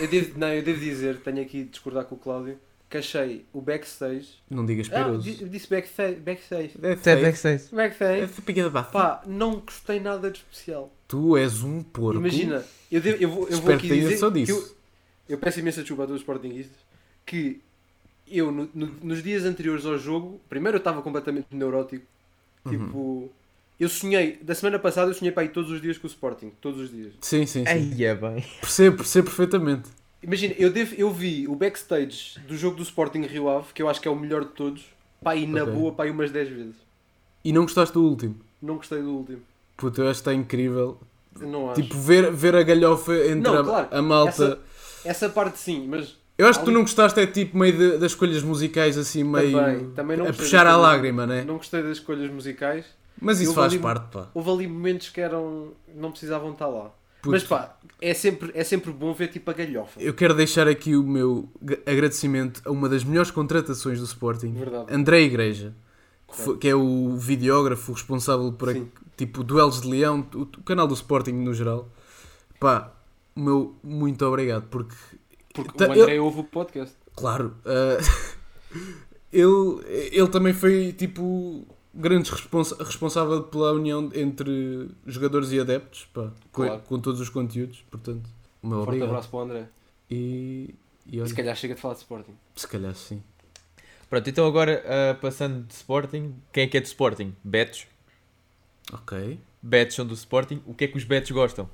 [0.00, 3.44] Eu devo, não, eu devo dizer, tenho aqui de discordar com o Cláudio, que achei
[3.52, 4.28] o backstage.
[4.50, 5.22] Não digas Ah, piroso.
[5.22, 6.16] di- disse backstage.
[6.16, 6.70] Backstage.
[6.82, 7.64] É Até backstage.
[7.72, 8.70] É Backstage.
[8.70, 8.90] bafa.
[8.90, 10.90] Pá, não gostei nada de especial.
[11.08, 12.18] Tu és um porco.
[12.20, 14.52] Imagina, eu, devo- eu vou, eu vou Espero aqui que tenha dizer só que disso.
[15.28, 16.76] eu, eu peço imensa desculpa a todos os Sportingistas
[17.26, 17.60] que
[18.30, 22.04] eu no- no- nos dias anteriores ao jogo, primeiro eu estava completamente neurótico.
[22.64, 22.70] Uhum.
[22.70, 23.32] Tipo,
[23.78, 26.52] eu sonhei, da semana passada eu sonhei para ir todos os dias com o Sporting,
[26.60, 27.12] todos os dias.
[27.20, 27.70] Sim, sim, sim.
[27.70, 28.44] Aí é bem.
[28.60, 29.88] Percebo, percebo perfeitamente.
[30.22, 33.88] Imagina, eu, devo, eu vi o backstage do jogo do Sporting Rio Ave, que eu
[33.88, 34.82] acho que é o melhor de todos,
[35.22, 35.74] pá, e na Ok.
[35.74, 36.74] boa, pá, aí umas 10 vezes.
[37.44, 38.36] E não gostaste do último?
[38.62, 39.42] Não gostei do último.
[39.76, 40.98] Puta, eu acho que está incrível.
[41.38, 41.82] Não acho.
[41.82, 44.30] Tipo, ver, ver a galhofa entre Não, a, claro, a malta.
[44.30, 44.58] essa-
[45.04, 48.12] Essa parte sim, mas Eu acho que tu não gostaste, é tipo meio de- das
[48.12, 49.52] escolhas musicais, assim, meio.
[49.52, 51.44] também, também não a puxar à lágrima, né?
[51.44, 52.84] Não gostei das escolhas musicais.
[53.20, 54.28] Mas isso faz ali- parte, pá.
[54.34, 55.68] Houve ali momentos que eram.
[55.94, 56.90] não precisavam estar lá.
[57.22, 59.98] Puto, Mas pá, é sempre, é sempre bom ver tipo a galhofa.
[60.02, 61.48] Eu quero deixar aqui o meu
[61.86, 64.92] agradecimento a uma das melhores contratações do Sporting, Verdade.
[64.92, 65.72] André Igreja,
[66.28, 68.88] que, foi- que é o videógrafo responsável por Sim.
[69.16, 71.88] tipo duelos de leão, o, o canal do Sporting no geral.
[72.60, 72.92] Pá,
[73.34, 74.94] meu muito obrigado, porque
[75.54, 76.94] Porque Tá, o André ouve o podcast.
[77.16, 77.56] Claro.
[77.64, 77.98] ah,
[79.32, 86.32] ele, ele também foi tipo grande responsa- responsável pela união entre jogadores e adeptos pá,
[86.52, 86.80] com, Claro.
[86.82, 87.84] com todos os conteúdos.
[87.90, 88.28] Portanto,
[88.62, 89.08] meu Forte obrigado.
[89.10, 89.68] abraço para o André.
[90.10, 90.74] E,
[91.06, 92.34] e olha, Se calhar chega de falar de Sporting.
[92.56, 93.22] se calhar sim.
[94.10, 97.34] Pronto, então agora ah, passando de Sporting, quem é que é de Sporting?
[97.44, 97.86] Betos.
[98.92, 99.40] Ok.
[99.62, 100.60] Betos são do Sporting.
[100.66, 101.68] O que é que os Betos gostam?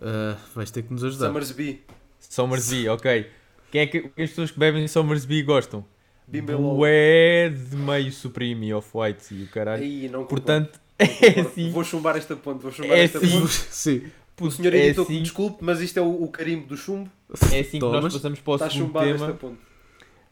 [0.00, 1.26] Ah, vais ter que nos ajudar.
[1.28, 1.82] Summersby.
[2.28, 3.26] Somersby, ok.
[3.70, 5.84] Quem é que, as pessoas que bebem Somersby gostam?
[6.26, 6.78] Bimbelol.
[6.78, 9.82] Ué, de meio Supreme Off-White e o caralho.
[9.82, 10.24] Aí, não.
[10.24, 11.70] Portanto, é assim.
[11.70, 12.62] Vou chumbar esta ponte.
[12.62, 13.40] Vou chumbar É esta assim.
[13.40, 13.52] ponte.
[13.70, 14.02] sim.
[14.40, 17.08] O senhor é editor, assim, desculpe, mas isto é o, o carimbo do chumbo.
[17.52, 18.12] é assim que nós Tomas.
[18.14, 19.10] passamos para o Está segundo tema.
[19.26, 19.58] esta ponte.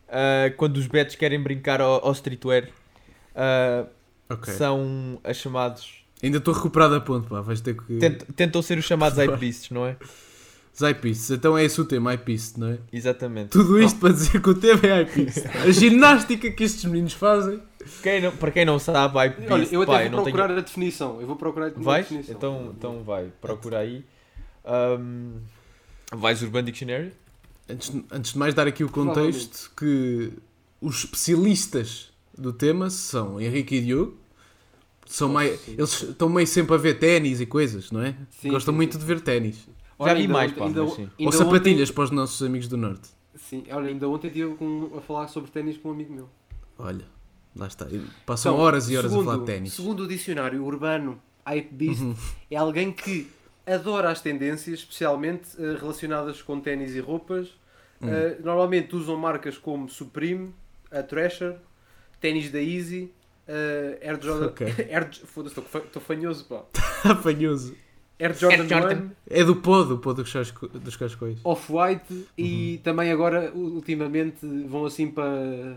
[0.08, 2.68] Ah, quando os Betos querem brincar ao, ao streetwear,
[3.36, 3.84] ah,
[4.28, 4.52] Ok.
[4.54, 6.02] são as chamados.
[6.22, 7.40] Ainda estou recuperado a ponto, pá.
[7.40, 7.98] Vais ter que.
[7.98, 9.96] tent- tentam ser os chamados hypebeasts, não é?
[10.76, 11.30] Zypeast.
[11.32, 12.78] Então é esse o tema, Hypeast, não é?
[12.92, 13.50] Exatamente.
[13.50, 15.46] Tudo isto para dizer que o tema é Hypeast.
[15.66, 17.60] A ginástica que estes meninos fazem.
[18.02, 20.58] Quem não- para quem não sabe, hypebeast, Olha, eu até pá, vou procurar tenho...
[20.58, 21.20] a definição.
[21.20, 22.04] Eu vou procurar a Vais?
[22.08, 22.34] definição.
[22.36, 24.04] Então, então vai, procura aí.
[24.64, 25.38] Ahm,
[26.12, 27.12] vais Urban Dictionary?
[27.68, 30.32] Antes, antes de mais dar aqui o contexto que
[30.80, 34.16] os especialistas do tema são Henrique e Diogo.
[35.06, 35.72] São Oh, mais, sim.
[35.76, 38.14] eles estão meio sempre a ver ténis e coisas, não é?
[38.40, 38.98] Sim, Gostam sim, muito sim.
[39.00, 39.68] de ver ténis.
[40.00, 41.02] Olha, Já vi ainda mais, ontem- pá, ainda- mas sim.
[41.02, 43.08] ainda Ou sapatilhas para os nossos amigos do Norte.
[43.34, 44.56] Ontem, sim, olha, ainda ontem estive
[44.96, 46.28] a falar sobre ténis com um amigo meu.
[46.78, 47.04] Olha,
[47.54, 47.86] lá está.
[48.24, 49.72] Passam Então, horas e horas segundo, a falar de ténis.
[49.74, 52.14] Segundo o dicionário urbano, Hype Beast Uhum.
[52.50, 53.30] é alguém que
[53.66, 57.48] adora as tendências, especialmente eh, relacionadas com ténis e roupas.
[58.02, 60.54] Eh, normalmente usam marcas como Supreme,
[60.90, 61.56] a Thrasher,
[62.18, 63.12] ténis da Easy,
[63.46, 64.46] eh, Air Jordan.
[64.56, 64.66] Ok.
[64.90, 66.64] Air, foda-se, estou fa- estou fanhoso, pá.
[67.04, 67.74] Apanhoso.
[68.20, 68.96] Air Jordan, Air Jordan.
[69.06, 71.38] 1, É do pó, do pó dos, casco, dos cascóis.
[71.42, 72.82] Off-White e Uhum.
[72.82, 75.76] também agora, ultimamente, vão assim para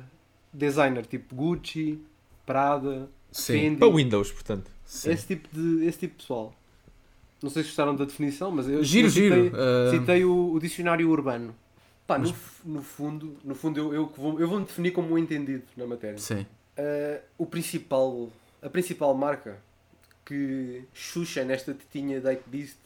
[0.51, 1.99] designer, tipo Gucci,
[2.45, 3.53] Prada, Sim.
[3.53, 3.77] Fendi.
[3.77, 4.69] Para Windows, portanto.
[4.85, 5.11] sim.
[5.11, 6.53] Esse tipo, de, esse tipo de pessoal.
[7.41, 9.55] Não sei se gostaram da definição, mas eu, Giro, eu citei, giro.
[9.57, 11.53] Ah, citei o, o dicionário urbano.
[12.05, 15.13] Pá, no, Mas- f- no fundo, no fundo eu, eu, vou, eu vou-me definir como
[15.13, 16.17] um entendido na matéria.
[16.17, 16.45] sim.
[16.77, 18.29] Ah, o principal,
[18.61, 19.57] a principal marca
[20.25, 22.77] que xuxa nesta tetinha da Beast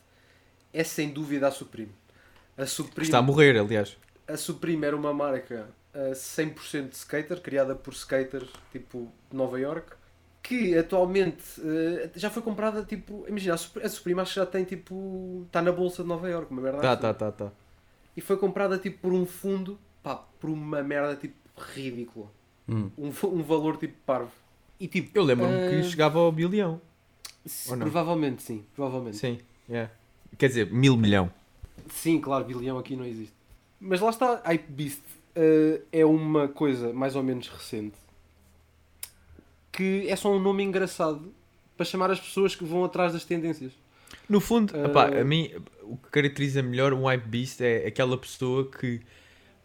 [0.74, 1.92] é sem dúvida a Supreme.
[2.58, 3.98] A Supreme Está a morrer, aliás.
[4.28, 9.60] a Supreme era uma marca uh, 100% de skater, criada por skaters tipo de Nova
[9.60, 9.96] York,
[10.42, 13.26] que atualmente uh, já foi comprada tipo.
[13.28, 15.44] Imagina, a Sup- a Supreme acho que já tem tipo.
[15.48, 17.02] está na bolsa de Nova York, uma merda Tá, assim.
[17.02, 17.52] tá, tá, tá.
[18.16, 21.36] E foi comprada tipo por um fundo, pá, por uma merda tipo
[21.76, 22.28] ridícula.
[22.68, 22.90] Hum.
[22.98, 24.32] Um, um valor tipo parvo.
[24.80, 25.12] E tipo.
[25.18, 26.82] Eu lembro-me uh, que chegava ao bilhão.
[27.80, 29.18] Provavelmente sim, provavelmente.
[29.18, 29.92] Sim, yeah.
[30.38, 31.32] Quer dizer, mil milhão.
[31.90, 33.34] Sim, claro, bilhão aqui não existe.
[33.80, 35.02] Mas lá está, Hype Beast
[35.36, 37.96] eh, é uma coisa mais ou menos recente
[39.72, 41.32] que é só um nome engraçado
[41.76, 43.72] para chamar as pessoas que vão atrás das tendências.
[44.28, 45.52] No fundo, Uh, epá, a mim,
[45.84, 49.02] o que caracteriza melhor um hype beast é aquela pessoa que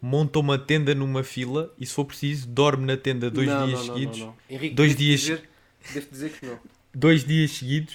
[0.01, 3.79] monta uma tenda numa fila e se for preciso dorme na tenda dois Não, dias
[3.81, 4.29] não, não, seguidos.
[4.51, 5.49] Henrique, Dois dias- Dizer,
[5.95, 6.59] devo dizer que não.
[6.94, 7.94] Dois dias seguidos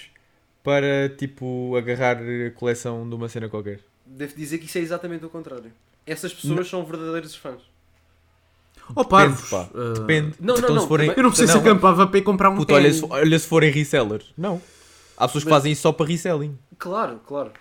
[0.64, 3.80] para tipo agarrar a coleção de uma cena qualquer.
[4.06, 5.72] Devo dizer que isso é exatamente o contrário.
[6.06, 7.60] Essas pessoas são verdadeiros fãs.
[8.96, 9.50] Oh, parvos.
[9.50, 9.70] pá.
[9.76, 10.36] ah, Depende.
[10.40, 11.60] Não, não, Então, não, se forem, Eu não sei se Não.
[11.62, 14.26] acampava para ir comprar um Puta, olha, se, olha se forem resellers.
[14.38, 14.62] Não.
[15.18, 16.58] Há pessoas que Mas- fazem isso só para reselling.
[16.78, 17.52] Claro, claro.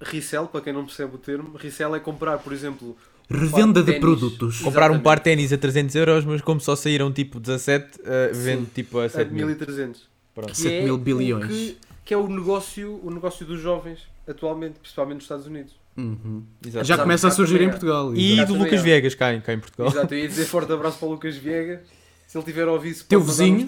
[0.00, 2.96] Resell, para quem não percebe o termo, resell é comprar, por exemplo,
[3.30, 4.00] Revenda de ténis.
[4.00, 4.58] produtos.
[4.58, 8.00] Com- Comprar um par de ténis a 300 euros, mas como só saíram tipo 17,
[8.00, 9.46] uh, vende tipo a a 7 mil.
[9.46, 10.08] 1300.
[10.34, 10.50] Pronto.
[10.50, 11.46] que 7 é mil o bilhões.
[11.46, 15.74] Que, que é o negócio, o negócio dos jovens atualmente, principalmente nos Estados Unidos.
[15.96, 16.42] Uhum.
[16.82, 17.70] Já começa a surgir em é.
[17.70, 18.14] Portugal.
[18.14, 18.52] E exato.
[18.52, 18.82] do Lucas é.
[18.82, 19.88] Viegas cá em, cá em Portugal.
[19.88, 21.80] Exato, eu ia dizer forte abraço para o Lucas Viegas.
[22.26, 23.66] Se ele tiver se Teu vizinho?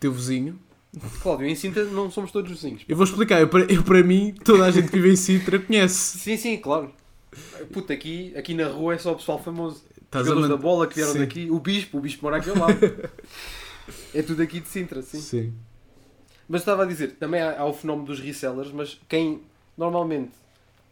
[0.00, 0.58] Teu vizinho.
[1.22, 2.82] Cláudio, em Sintra não somos todos vizinhos.
[2.88, 3.40] Eu vou explicar.
[3.40, 6.18] Eu, para, eu, para mim, toda a gente que vive em Sintra conhece.
[6.18, 6.90] Sim, sim, claro.
[7.72, 9.82] Puta, aqui, aqui na rua é só o pessoal famoso.
[10.10, 11.18] A Jogadores da bola que vieram Sim.
[11.20, 11.50] daqui.
[11.50, 12.78] O Bispo, o Bispo mora aqui ao lado.
[14.14, 15.20] é tudo aqui de Sintra, sim.
[15.20, 15.54] Sim.
[16.52, 19.40] Mas estava a dizer, também há, há o fenómeno dos resellers, mas quem
[19.76, 20.32] normalmente,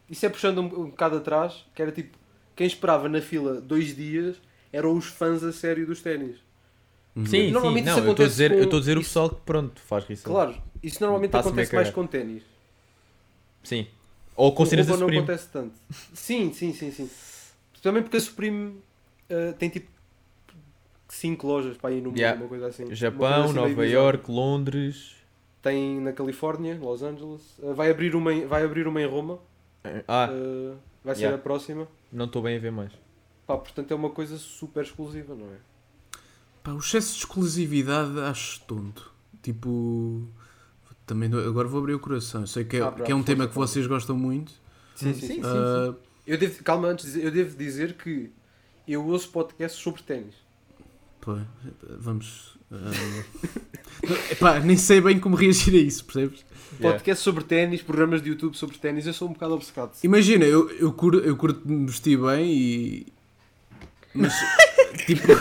[0.09, 2.16] isso é puxando um, um bocado atrás, que era tipo,
[2.57, 4.37] quem esperava na fila dois dias
[4.73, 6.37] eram os fãs a sério dos ténis.
[7.14, 7.51] Sim, sim.
[7.51, 9.11] Normalmente Não, isso eu estou a acontece dizer, com- eu estou a dizer o isso-
[9.11, 10.35] pessoal que pronto, faz reselling.
[10.35, 12.42] Claro, isso normalmente Passa-me acontece mais com ténis.
[13.62, 13.87] Sim.
[14.37, 15.25] Ou com Com cenas da roupa não Supreme.
[15.25, 15.75] acontece tanto.
[16.14, 17.11] Sim, sim, sim, sim.
[17.83, 18.68] Também porque a Supreme
[19.29, 19.88] uh, tem tipo
[21.09, 22.40] 5 lojas para ir no mundo, Yeah.
[22.40, 22.94] uma coisa assim.
[22.94, 23.87] Japão, coisa assim Nova.
[23.87, 25.19] York, Londres.
[25.62, 27.42] Tem na Califórnia, Los Angeles.
[27.59, 29.38] Uh, vai, abrir uma em, vai abrir uma em Roma.
[30.09, 31.38] Ah, Uh, vai ser Yeah.
[31.38, 31.87] a próxima.
[32.12, 32.92] não estou bem a ver mais.
[33.46, 35.57] Pá, portanto é uma coisa super exclusiva, não é?
[36.62, 39.12] Pá, o excesso de exclusividade acho tonto.
[39.42, 40.27] Tipo.
[41.07, 42.42] Também do- agora vou abrir o coração.
[42.42, 44.53] Eu sei que é, Abre, que é um tema que vocês gostam muito.
[44.94, 45.35] Sim, sim, sim.
[45.35, 45.40] sim.
[45.44, 45.94] Ah,
[46.27, 48.31] Eu devo, calma, antes de dizer, eu devo dizer que
[48.87, 50.35] eu ouço podcasts sobre ténis.
[51.20, 51.37] pô,
[51.99, 52.57] vamos.
[52.72, 52.90] Ah,
[54.30, 56.44] Epá, nem sei bem como reagir a isso, percebes?
[56.78, 56.96] Yeah.
[56.96, 59.92] Podcasts sobre ténis, programas de YouTube sobre ténis, eu sou um bocado obcecado.
[60.02, 63.06] Imagina, eu, eu, curto, eu curto me vestir bem e.
[64.14, 64.33] Mas.
[65.06, 65.33] tipo.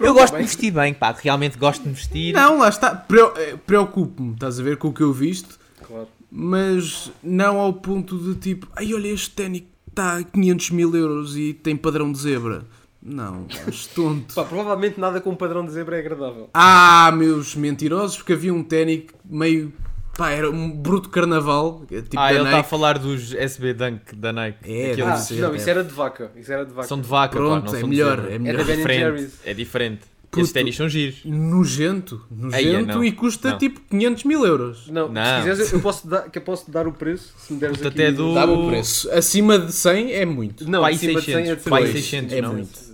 [0.00, 0.40] Eu gosto de bem.
[0.40, 1.12] me vestir bem, pá.
[1.12, 2.34] Realmente gosto de me vestir.
[2.34, 3.06] Não, lá está.
[3.36, 5.58] Eh, Preocupo-me, estás a ver, com o que eu visto.
[5.82, 6.08] Claro.
[6.30, 11.36] Mas não ao ponto de tipo, ai olha, este ténis está a 500 mil euros
[11.36, 12.64] e tem padrão de zebra.
[13.02, 13.46] Não,
[13.94, 14.34] tonto.
[14.36, 16.50] Pá, provavelmente nada com um padrão de zebra é agradável.
[16.52, 19.72] Ah, meus mentirosos, porque havia um ténis meio.
[20.18, 21.82] pá, era um bruto carnaval.
[21.88, 24.58] Tipo ah, da ele está a falar dos SB Dunk da Nike.
[24.70, 26.30] É, Aqueles- Ah, ser, não, isso era de vaca.
[26.36, 26.88] Isso era de vaca.
[26.88, 28.64] São de vaca, Pronto, pá, não é são de melhor, é É melhor.
[28.64, 29.30] Ben diferente.
[29.46, 30.00] É diferente.
[30.30, 30.42] Puto.
[30.42, 31.22] Esses ténis são giros.
[31.24, 33.02] Nojento, nojento não.
[33.04, 33.58] e custa Não.
[33.58, 34.86] tipo 500 mil euros.
[34.86, 35.24] Não, Não.
[35.42, 37.34] se quiseres, eu posso, dar, que eu posso dar o preço.
[37.36, 38.00] Se me deres Puta, aqui.
[38.00, 39.10] até do- Dá-me o preço.
[39.10, 40.70] Acima de 100 é muito.
[40.70, 42.04] Não, Pai acima de 100 é de 600, pai certeza.
[42.04, 42.52] 600, É não.
[42.52, 42.89] muito.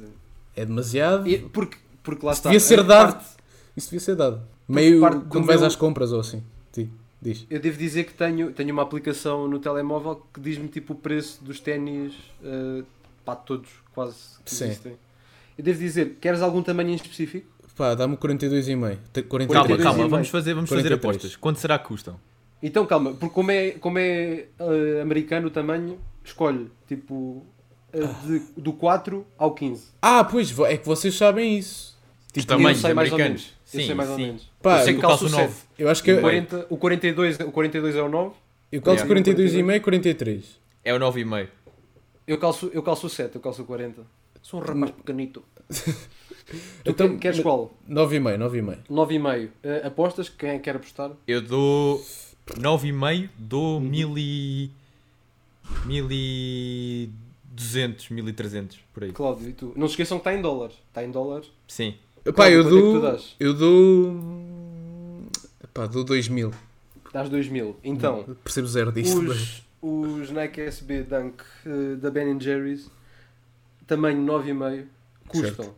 [0.56, 1.28] É demasiado.
[1.28, 2.48] E- Porque, porque lá Isso está.
[2.50, 3.12] devia ser dado.
[3.12, 3.36] parte-
[3.76, 4.40] Isso devia ser dado.
[4.68, 6.42] Meio quando vais meu- às compras ou assim.
[6.72, 6.90] Ti,
[7.22, 7.46] diz.
[7.48, 11.44] Eu devo dizer que tenho, tenho uma aplicação no telemóvel que diz-me tipo o preço
[11.44, 12.84] dos ténis uh,
[13.24, 14.64] pá, todos, quase que Sim.
[14.64, 14.96] existem.
[15.58, 17.46] Eu devo dizer, queres algum tamanho em específico?
[17.76, 18.98] Pá, dá-me o 42,5.
[19.12, 19.28] Te- 43.
[19.52, 20.04] Calma, 42 calma.
[20.06, 21.14] e Vamos fazer, vamos fazer 43.
[21.16, 21.36] apostas.
[21.36, 22.18] Quanto será que custam?
[22.62, 27.44] Então calma, porque como é, como é uh, americano o tamanho, escolhe tipo
[28.04, 29.86] de- do 4 ao 15.
[30.02, 31.96] Ah, pois, é que vocês sabem isso.
[32.36, 33.42] Os eu tamanhos sei mais ou americanos.
[33.42, 33.56] menos.
[33.72, 34.22] Eu Sim, sei mais ou sim.
[34.26, 34.50] menos.
[34.62, 35.48] Pá, eu sei eu que calço calço o 7.
[35.48, 35.60] 9.
[35.78, 38.34] Eu acho que O, eu, 40, o, 42, o 42 é o 9.
[38.72, 39.22] eu calço Yeah.
[39.22, 40.44] 42,5 e 43.
[40.84, 41.48] É o 9,5.
[42.26, 44.02] Eu calço, eu calço o 7, eu calço o 40.
[44.42, 45.42] Sou um rapaz pequenito.
[46.46, 47.72] Tu Então, que- queres qual?
[47.88, 48.78] 9,5, 9,5.
[48.88, 49.46] 9,5.
[49.64, 50.28] Uh, apostas?
[50.28, 51.10] Quem é que quer apostar?
[51.26, 52.00] Eu dou
[52.56, 54.70] 9,5, dou 1000 e...
[57.56, 59.12] 1200, 1300, por aí.
[59.12, 59.72] Cláudio, e tu?
[59.76, 60.76] Não se esqueçam que está em dólares.
[60.88, 61.50] Está em dólares.
[61.66, 61.94] Sim.
[62.34, 63.00] Pá, eu é tu dou.
[63.00, 63.34] dás?
[63.40, 65.26] Eu dou.
[65.72, 66.52] Pá, dou 2,000.
[67.12, 67.76] Dás 2 mil.
[67.82, 69.22] Então, Percebo zero disto.
[69.22, 72.90] mas- os, os Nike SB Dunk eh, da Ben Jerry's
[73.86, 74.84] tamanho 9,5
[75.28, 75.74] custam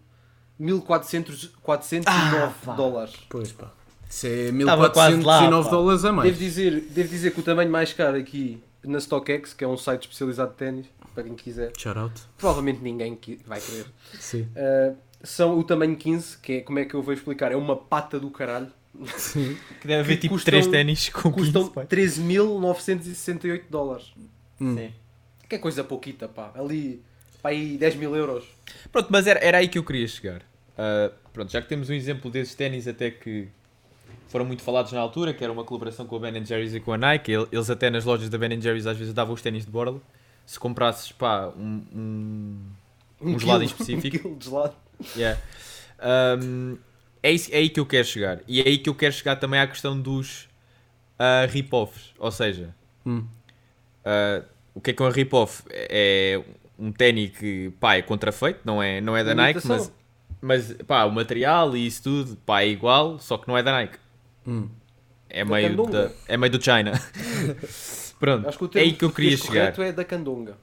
[0.59, 3.14] 1400, 409 Ah, dólares.
[3.29, 3.71] Pois pá.
[4.09, 5.71] Isso é Tava quase lá, 1409 pá.
[5.77, 6.29] dólares a mais.
[6.31, 9.77] Devo dizer, devo dizer que o tamanho mais caro aqui na StockX, que é um
[9.77, 10.87] site especializado de ténis,
[11.18, 12.20] para quem quiser, Shout out.
[12.37, 13.87] provavelmente ninguém que- vai querer,
[14.20, 14.42] Sim.
[14.54, 17.50] uh, são o tamanho 15, que é, como é que eu vou explicar?
[17.50, 18.70] É uma pata do caralho.
[19.16, 19.57] Sim.
[19.81, 21.85] Que deve haver tipo custam- 3 ténis com 15, Custam pá.
[21.85, 24.12] 13.968 dólares.
[24.61, 24.76] Hum.
[24.76, 24.92] Sim.
[25.48, 26.52] Que é coisa pouquita, pá.
[26.54, 27.02] Ali,
[27.42, 28.44] pá, aí 10 mil euros.
[28.92, 30.42] Pronto, mas era, era aí que eu queria chegar.
[30.76, 33.48] Ah, pronto, já que temos um exemplo desses ténis até que
[34.28, 36.92] foram muito falados na altura, que era uma colaboração com a Ben Jerry's e com
[36.92, 39.64] a Nike, el- eles até nas lojas da Ben Jerry's às vezes davam os ténis
[39.64, 40.00] de borla.
[40.48, 42.58] Se comprasses, pá, um, um,
[43.20, 44.16] Um gelado em específico.
[44.16, 44.74] Um quilo de gelado.
[45.14, 45.38] Yeah.
[46.42, 46.78] Um,
[47.22, 48.40] é, isso- é aí que eu quero chegar.
[48.48, 50.48] E é aí que eu quero chegar também à questão dos
[51.18, 52.14] ah, rip-offs.
[52.18, 53.26] Ou seja, Hum.
[54.06, 54.42] ah,
[54.74, 55.62] o que é que é um rip-off?
[55.70, 56.42] É
[56.78, 59.92] um ténis que pá, é contrafeito, não é, não é da Uma Nike, imitação.
[60.40, 63.62] mas, mas pá, o material e isso tudo pá, é igual, só que não é
[63.62, 63.98] da Nike.
[64.46, 64.66] Hum.
[65.28, 66.92] É meio, da, é meio do China.
[68.18, 69.78] Pronto, Acho que o é aí que eu queria chegar.
[69.81, 70.57] é da candonga.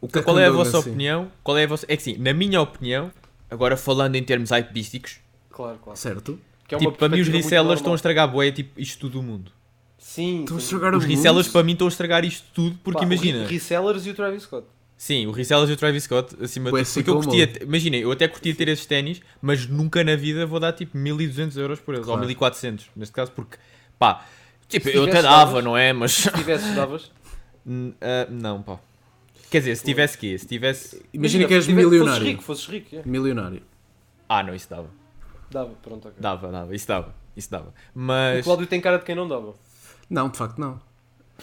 [0.00, 0.90] O que, Da qual é a Candonga, vossa sim.
[0.90, 1.32] opinião?
[1.42, 1.86] Qual é a vossa...
[1.88, 3.10] É que sim, na minha opinião,
[3.50, 5.18] agora falando em termos hypísticos,
[5.50, 5.98] Claro, claro.
[5.98, 6.38] Certo?
[6.68, 9.22] Que é tipo, para mim os resellers estão a estragar bué, tipo, isto tudo do
[9.22, 9.50] mundo.
[9.98, 13.00] Sim, Estão a estragar Os o resellers para mim estão a estragar isto tudo, porque
[13.00, 13.40] Pá, o imagina...
[13.44, 14.66] re- Resellers e o Travis Scott.
[14.96, 16.94] Sim, o resellers e o Travis Scott, acima de tudo.
[16.94, 20.60] Porque eu curtia, imaginem, eu até curtia ter esses ténis, mas nunca na vida vou
[20.60, 22.20] dar tipo 1200 euros por eles, Claro.
[22.20, 23.56] ou 1400, neste caso, porque,
[23.98, 24.24] pá,
[24.68, 25.64] tipo, Se eu até dava, davas.
[25.64, 25.92] não é?
[25.92, 27.10] Mas, Se tivesses, davas.
[27.66, 28.78] N- ah, não, pá.
[29.50, 30.36] Quer dizer, se tivesse quê?
[30.38, 31.02] Se tivesse...
[31.12, 32.26] Imagina que és se tivesse- Fosses milionário.
[32.26, 32.96] rico, fosses rico.
[32.96, 33.02] é.
[33.04, 33.62] Milionário.
[34.28, 34.90] Ah, não, isso dava.
[35.50, 36.18] Dava, pronto, ok.
[36.20, 37.68] Dava, dava, isso dava, isso dava.
[37.68, 38.44] O Mas...
[38.44, 39.54] Cláudio tem cara de quem não dava.
[40.10, 40.78] Não, de facto não.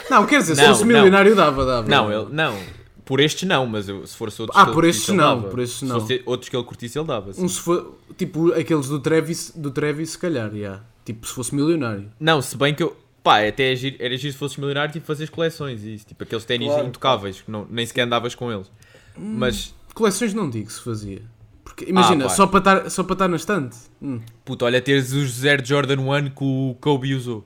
[0.10, 0.88] Não, quer dizer, se fosse não.
[0.88, 1.88] milionário dava, dava.
[1.88, 2.56] Não, ele, não.
[3.04, 5.50] Por estes não, mas eu- se fosse outros Ah, que por estes não, dava.
[5.50, 6.00] por estes Se não.
[6.00, 7.32] fosse outros que ele curtisse, ele dava.
[7.38, 10.84] Um se for, tipo aqueles do Travis, do Travis se calhar, yeah.
[11.04, 12.12] Tipo, se fosse milionário.
[12.20, 12.96] Não, se bem que eu.
[13.26, 16.06] Pá, até é giro- era giro se fosses milionário, tipo, fazer coleções e isso.
[16.06, 16.88] Tipo, aqueles ténis Claro.
[16.88, 18.72] intocáveis, que não, nem sequer andavas com eles.
[19.18, 21.22] Mas, Coleções não digo se fazia.
[21.64, 23.76] Porque imagina, Ah, só para estar só para estar na estante.
[24.02, 24.20] Hum.
[24.46, 27.44] puto, olha, teres os Zero Jordan 1 que o Kobe usou.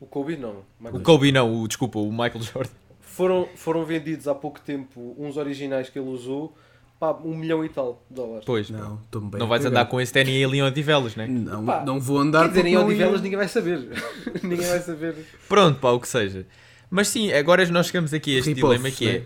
[0.00, 0.62] O Kobe não.
[0.80, 2.70] Michael O Kobe não, o, desculpa, o Michael Jordan.
[3.00, 6.56] Foram, foram vendidos há pouco tempo uns originais que ele usou,
[7.00, 8.44] pá, um milhão e tal de dólares.
[8.44, 9.00] Pois, Não,
[9.32, 11.26] não vais andar com esse ténis ali em Odivelas, né?
[11.26, 13.88] Não, Pá, não vou andar Quer dizer, em Odivelas ninguém vai saber.
[14.44, 15.16] ninguém vai saber.
[15.48, 16.46] Pronto, pá, o que seja.
[16.90, 19.24] Mas sim, agora nós chegamos aqui a este dilema que é né?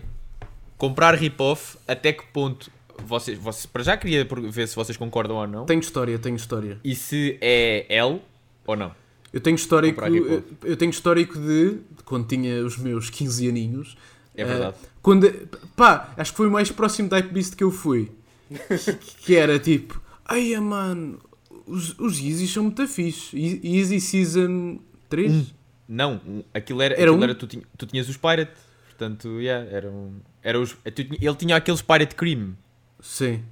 [0.77, 2.71] comprar rip-off, até que ponto
[3.03, 3.65] vocês, vocês.
[3.65, 5.65] Para já queria ver se vocês concordam ou não.
[5.65, 6.79] Tenho história, tenho história.
[6.83, 8.21] E se é L
[8.65, 8.91] ou não.
[9.33, 13.97] Eu tenho histórico, eu, eu tenho histórico de, de quando tinha os meus 15 aninhos.
[14.33, 14.75] É verdade.
[15.05, 15.31] Quando,
[15.75, 18.11] pá, acho que foi o mais próximo da Hypebeast que eu fui.
[19.21, 21.19] que era tipo, ai mano,
[21.67, 23.37] os, os Yeezys são muito fixe.
[23.37, 25.53] Ye- Yeezy Season 3?
[25.87, 27.23] Não, um- aquilo era, Era aquilo um?
[27.23, 28.51] era tu, tinha- tu tinhas os Pirate.
[28.87, 32.55] Portanto, yeah, era um, era os, tu tinha- ele tinha aqueles Pirate Cream,
[32.99, 33.43] Sim.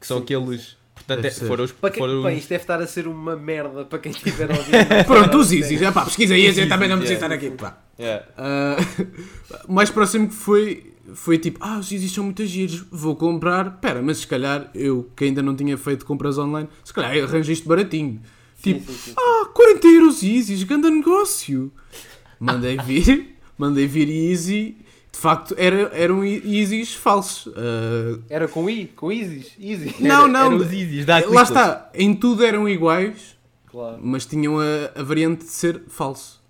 [0.00, 0.76] que são Sim, aqueles.
[0.94, 1.72] Portanto, Deve é- foram os.
[1.72, 4.54] Para quem, foram os- isto deve estar a ser uma merda para quem estiver a
[4.56, 5.04] ouvir.
[5.04, 5.82] Pronto, os Yeezys.
[5.82, 7.34] É pá, pesquisa Yeezy, Yeezys, também não preciso yeah.
[7.34, 7.56] estar aqui.
[7.56, 7.82] Pá.
[7.98, 8.24] Yeah.
[8.36, 8.76] Ah,
[9.66, 13.78] o mais próximo que foi foi tipo, ah, os Yeezys são muito giros, vou comprar.
[13.80, 17.50] Pera, mas se calhar eu que ainda não tinha feito compras online, se calhar arranjo
[17.52, 18.20] isto baratinho.
[18.56, 19.14] Sim, Tipo, sim, sim.
[19.18, 21.72] ah, 40 euros Yeezys, grande negócio.
[22.38, 24.76] Mandei vir, mandei vir Yeezy.
[25.12, 27.52] De facto, era, eram Yeezys falsos.
[27.56, 29.52] Ah, Era com I, com Isis.
[29.60, 29.94] Easy.
[30.00, 33.36] não, não, eram Yeezys da lá está, em tudo eram iguais,
[33.70, 33.98] Claro.
[34.02, 34.64] mas tinham a,
[34.98, 36.41] a variante de ser falso.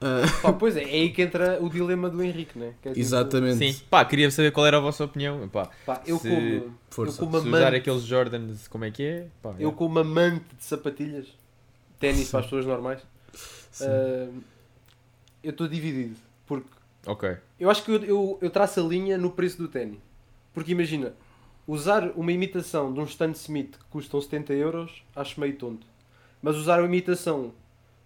[0.00, 2.74] Ah, Pá, pois é, é aí que entra o dilema do Henrique, né?
[2.80, 3.58] Que é tipo, exatamente.
[3.58, 5.46] Sim, pá, queria saber qual era a vossa opinião.
[5.48, 7.18] Pá, Pá, eu Se- como, eu Força.
[7.18, 9.26] como se usar amante, aqueles Jordans, como é que é?
[9.42, 9.76] Pá, eu yeah.
[9.76, 11.26] como amante de sapatilhas,
[11.98, 13.02] ténis para as pessoas normais,
[13.82, 14.28] ah,
[15.42, 16.16] eu estou dividido.
[16.46, 16.68] Porque
[17.06, 17.36] Ok.
[17.58, 19.98] eu acho que eu, eu, eu traço a linha no preço do ténis.
[20.54, 21.12] Porque imagina,
[21.66, 25.86] usar uma imitação de um Stan Smith que custam 70 euros, acho meio tonto.
[26.42, 27.52] Mas usar uma imitação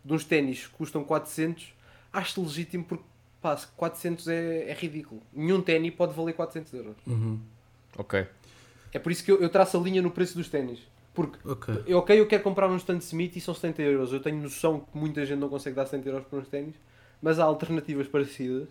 [0.04, 1.72] de uns ténis que custam 400,
[2.14, 3.05] acho legítimo porque
[3.42, 5.20] pá, 400 é, é ridículo.
[5.33, 6.96] Nenhum ténis pode valer 400 euros.
[7.07, 7.38] Uhum.
[7.98, 8.27] Ok.
[8.92, 10.81] É por isso que eu, eu traço a linha no preço dos ténis.
[11.12, 11.83] Porque, Ok.
[11.87, 14.12] eu, ok, eu quero comprar um Stan Smith e são 70 euros.
[14.12, 16.74] Eu tenho noção que muita gente não consegue dar 70 euros por uns ténis,
[17.22, 18.68] mas há alternativas parecidas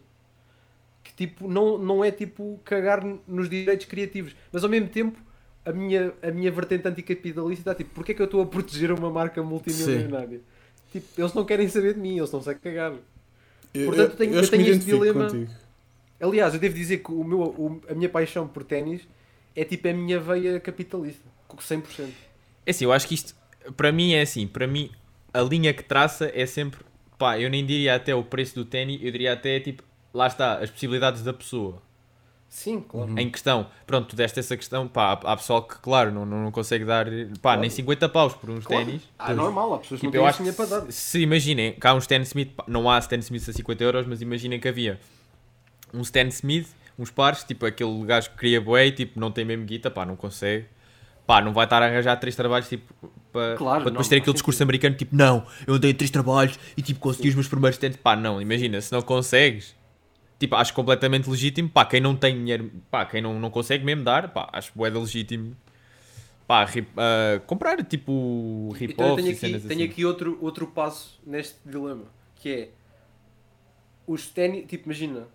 [1.03, 4.35] que tipo, não, não é tipo cagar nos direitos criativos.
[4.51, 5.19] Mas ao mesmo tempo,
[5.65, 8.91] a minha, a minha vertente anticapitalista está tipo, porque é que eu estou a proteger
[8.91, 10.41] uma marca multimilionária?
[10.91, 12.93] Tipo, eles não querem saber de mim, eles não a cagar.
[13.73, 15.25] Portanto, eu tenho- eu tenho este dilema.
[15.25, 15.51] contigo.
[16.19, 19.01] Aliás, eu devo dizer que o meu, o- a minha paixão por ténis
[19.55, 21.23] é tipo a minha veia capitalista.
[21.47, 22.13] Com 100%.
[22.65, 23.35] É assim, eu acho que isto,
[23.75, 24.89] para mim é assim, para mim
[25.33, 26.79] a linha que traça é sempre,
[27.17, 29.83] pá, eu nem diria até o preço do ténis, eu diria até tipo,
[30.13, 31.81] lá está, as possibilidades da pessoa
[32.55, 33.17] Sim, claro.
[33.19, 33.65] em questão.
[33.87, 36.85] Pronto, tu deste essa questão, pá, há, há pessoal que, claro, não, não, não consegue
[36.85, 37.07] dar,
[37.41, 38.85] pá, nem 50 paus por uns Claro.
[38.85, 39.01] ténis.
[39.17, 40.91] Ah, normal, há pessoas que Tipo, não têm para dar.
[40.91, 44.59] se, imaginem, cá um Stan Smith, não há Stan Smith a 50 euros, mas imaginem
[44.59, 44.99] que havia
[45.91, 49.65] um Stan Smith, uns pares, tipo aquele gajo que cria bué, tipo, não tem mesmo
[49.65, 50.65] guita, pá, não consegue.
[51.25, 52.93] Pá, não vai estar a arranjar três trabalhos, tipo,
[53.31, 56.99] para, Claro, depois ter aquele discurso americano, tipo, não, eu dei três trabalhos e, tipo,
[56.99, 57.97] consegui os meus primeiros ténis.
[57.97, 59.73] Pá, não, imagina, se não consegues,
[60.43, 64.03] tipo, acho completamente legítimo, pá, quem não tem dinheiro, pá, quem não, não consegue mesmo
[64.03, 65.55] dar, pá, acho de legítimo,
[66.47, 69.89] pá, rip- ah, comprar, tipo, Então eu rip-offs tenho aqui, cenas tenho assim.
[69.89, 72.69] aqui outro, outro passo neste dilema, que é
[74.05, 75.27] os ténis, tipo, imagina,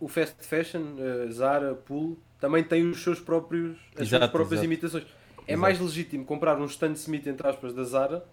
[0.00, 4.60] o fast fashion, eh, Zara, Pool, também tem os seus próprios, as suas Exato, próprias
[4.60, 4.64] exato.
[4.64, 5.04] imitações.
[5.46, 5.60] É Exato.
[5.60, 8.24] mais legítimo comprar um Stan Smith, entre aspas, da Zara,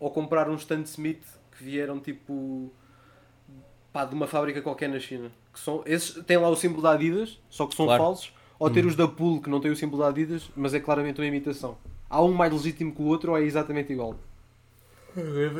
[0.00, 1.22] ou comprar um Stan Smith
[1.56, 2.72] que vieram, tipo,
[3.94, 5.30] pá, de uma fábrica qualquer na China.
[5.52, 8.02] Que são, esses têm lá o símbolo da Adidas, só que são Claro.
[8.02, 10.80] falsos, ou ter os da Pool, que não têm o símbolo da Adidas, mas é
[10.80, 11.78] claramente uma imitação.
[12.10, 14.16] Há um mais legítimo que o outro ou é exatamente igual?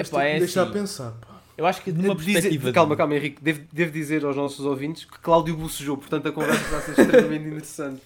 [0.01, 0.73] Epá, é deixar assim.
[0.73, 1.40] pensar, pá.
[1.57, 2.66] Eu acho que de uma Devo dizer- perspectiva.
[2.66, 3.40] de- calma, calma, Henrique.
[3.40, 6.90] Devo, devo dizer aos nossos ouvintes que Cláudio bocejou, portanto a conversa está a ser
[7.31, 8.03] extremamente interessante.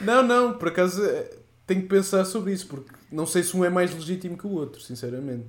[0.00, 1.30] Não, não, por acaso eh,
[1.64, 4.50] tenho que pensar sobre isso, porque não sei se um é mais legítimo que o
[4.50, 5.44] outro, sinceramente.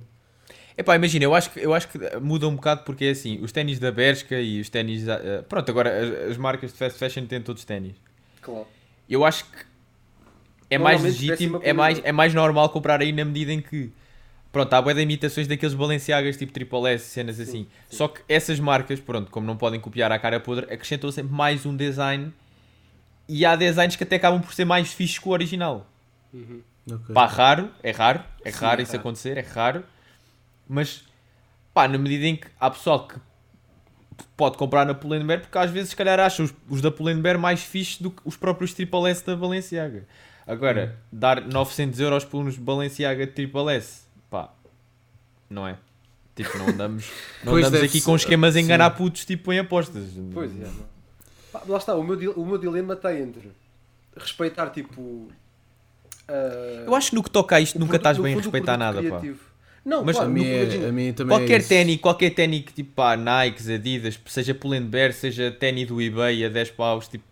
[0.76, 3.52] Epá, imagina, eu acho, que, eu acho que muda um bocado porque é assim, os
[3.52, 5.08] ténis da Bershka e os ténis.
[5.08, 7.94] ah, pronto, agora as, as marcas de fast fashion têm todos ténis.
[8.40, 8.66] Claro.
[9.08, 9.70] Eu acho que
[10.70, 13.92] é mais legítimo, é mais, é mais normal comprar aí na medida em que.
[14.52, 17.68] Pronto, há boa de imitações daqueles Balenciagas tipo Triple S, cenas assim.
[17.88, 21.64] Só que essas marcas, pronto, como não podem copiar a cara podre, acrescentam sempre mais
[21.64, 22.32] um design.
[23.28, 25.86] E há designs que até acabam por ser mais fixos que o original.
[26.34, 27.14] Ok.
[27.14, 29.00] Pá, raro, é raro, é Sim, raro é isso raro.
[29.00, 29.84] acontecer, é raro.
[30.72, 31.02] Mas,
[31.74, 33.16] pá, na medida em que há pessoal que
[34.36, 37.62] pode comprar na Pull&Bear, porque às vezes, se calhar, acham os, os da Pull&Bear mais
[37.62, 40.06] fixes do que os próprios Triple S da Balenciaga.
[40.46, 44.50] Agora, dar 900 euros por uns Balenciaga Triple S, pá,
[45.48, 45.76] não é?
[46.36, 47.10] Tipo, não andamos,
[47.44, 50.04] não Pois andamos aqui com esquemas a enganar putos, tipo, em apostas.
[50.32, 50.68] Pois é.
[51.52, 53.50] Pá, Lá está, o meu, o meu dilema está entre
[54.16, 55.28] respeitar tipo.
[56.28, 58.78] ah, Eu acho que no que toca a isto nunca produ- estás bem a respeitar
[58.78, 59.49] produto nada, pá.
[59.84, 61.68] Não, Mas a, mim é, a mim também é Qualquer isso.
[61.68, 66.48] ténis, qualquer ténis que tipo pá, Nikes, Adidas, seja Pull&Bear, seja ténis do eBay a
[66.48, 67.24] 10 paus, tipo,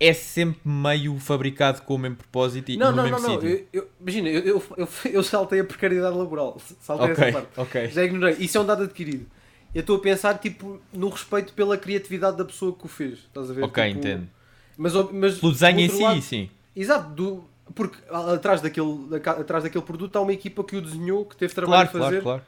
[0.00, 3.34] é sempre meio fabricado com o mesmo propósito e Não, no não, mesmo não, não.
[3.34, 3.48] sítio.
[3.48, 6.58] Eu, eu- imagina, eu, eu, eu, eu saltei a precariedade laboral.
[6.80, 7.60] Saltei Ok, essa parte.
[7.60, 7.88] ok.
[7.90, 8.36] Já ignorei.
[8.38, 9.26] Isso é um dado adquirido.
[9.74, 13.20] Eu estou a pensar tipo, no respeito pela criatividade da pessoa que o fez.
[13.20, 13.64] Estás a ver?
[13.64, 14.28] Ok, Tipo, entendo.
[14.76, 16.50] Mas, mas Pelo desenho em si, lado- sim.
[16.74, 17.44] Exato, do,
[17.74, 21.54] porque a- atrás daquele, atrás daquele produto há uma equipa que o desenhou, que teve
[21.54, 22.22] Claro, trabalho a fazer.
[22.22, 22.42] claro, claro.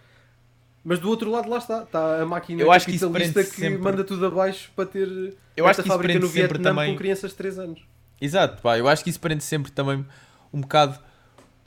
[0.85, 3.61] Mas do outro lado lá está, está a máquina Eu acho que capitalista que prende
[3.75, 6.99] sempre- manda tudo abaixo para ter Eu acho que isso fábrica no Vietnã também- com
[6.99, 7.81] crianças de 3 anos.
[8.21, 10.05] Exato, pá, eu acho que isso prende sempre também
[10.53, 10.99] um bocado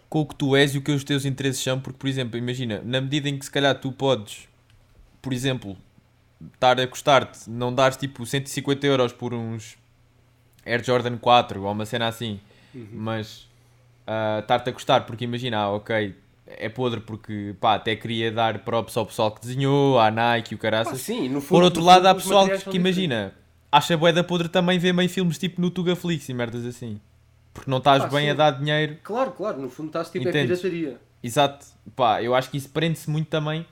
[0.10, 2.38] com o que tu és e o que os teus interesses são, porque, por exemplo,
[2.38, 4.48] imagina, na medida em que se calhar tu podes,
[5.22, 5.76] por exemplo,
[6.54, 9.78] estar a custar-te, não dares tipo 150 euros por uns
[10.66, 12.40] Air Jordan 4 ou uma cena assim,
[12.92, 13.48] mas
[14.06, 18.60] ah, estar-te a custar, porque imagina, ah, ok, é podre porque pá, até queria dar
[18.60, 21.02] props ao pessoal que desenhou, à Nike e o Pá, caraças.
[21.02, 23.34] sim, no fundo, Por outro lado, há pessoal que, que imagina,
[23.72, 27.00] acha bué da podre também ver meio filmes tipo no Tugaflix e merdas assim.
[27.54, 28.30] Porque não estás Ah, bem sim.
[28.30, 28.98] a dar dinheiro.
[29.04, 30.60] Claro, claro, no fundo estás tipo Entendes?
[30.60, 31.02] é pirataria.
[31.24, 31.66] Exato.
[31.96, 33.66] Pá, eu acho que isso prende-se muito também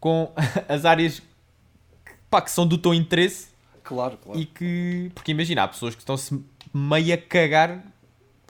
[0.00, 0.32] com
[0.68, 3.48] as áreas que, pá, que são do teu interesse
[3.82, 4.38] Claro, claro.
[4.40, 5.10] e que...
[5.14, 6.42] Porque imagina, há pessoas que estão-se
[6.76, 7.84] meio a cagar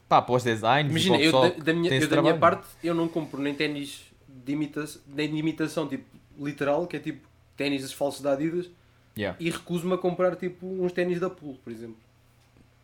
[0.09, 3.41] pá, para os designs Imagina, eu, da, minha, eu da minha parte, eu não compro
[3.41, 6.05] nem ténis de imitação, nem de imitação tipo
[6.39, 8.69] literal, que é tipo ténis falsos da Adidas,
[9.19, 9.35] Yeah.
[9.41, 11.97] e recuso-me a comprar tipo uns ténis da Pool, por exemplo.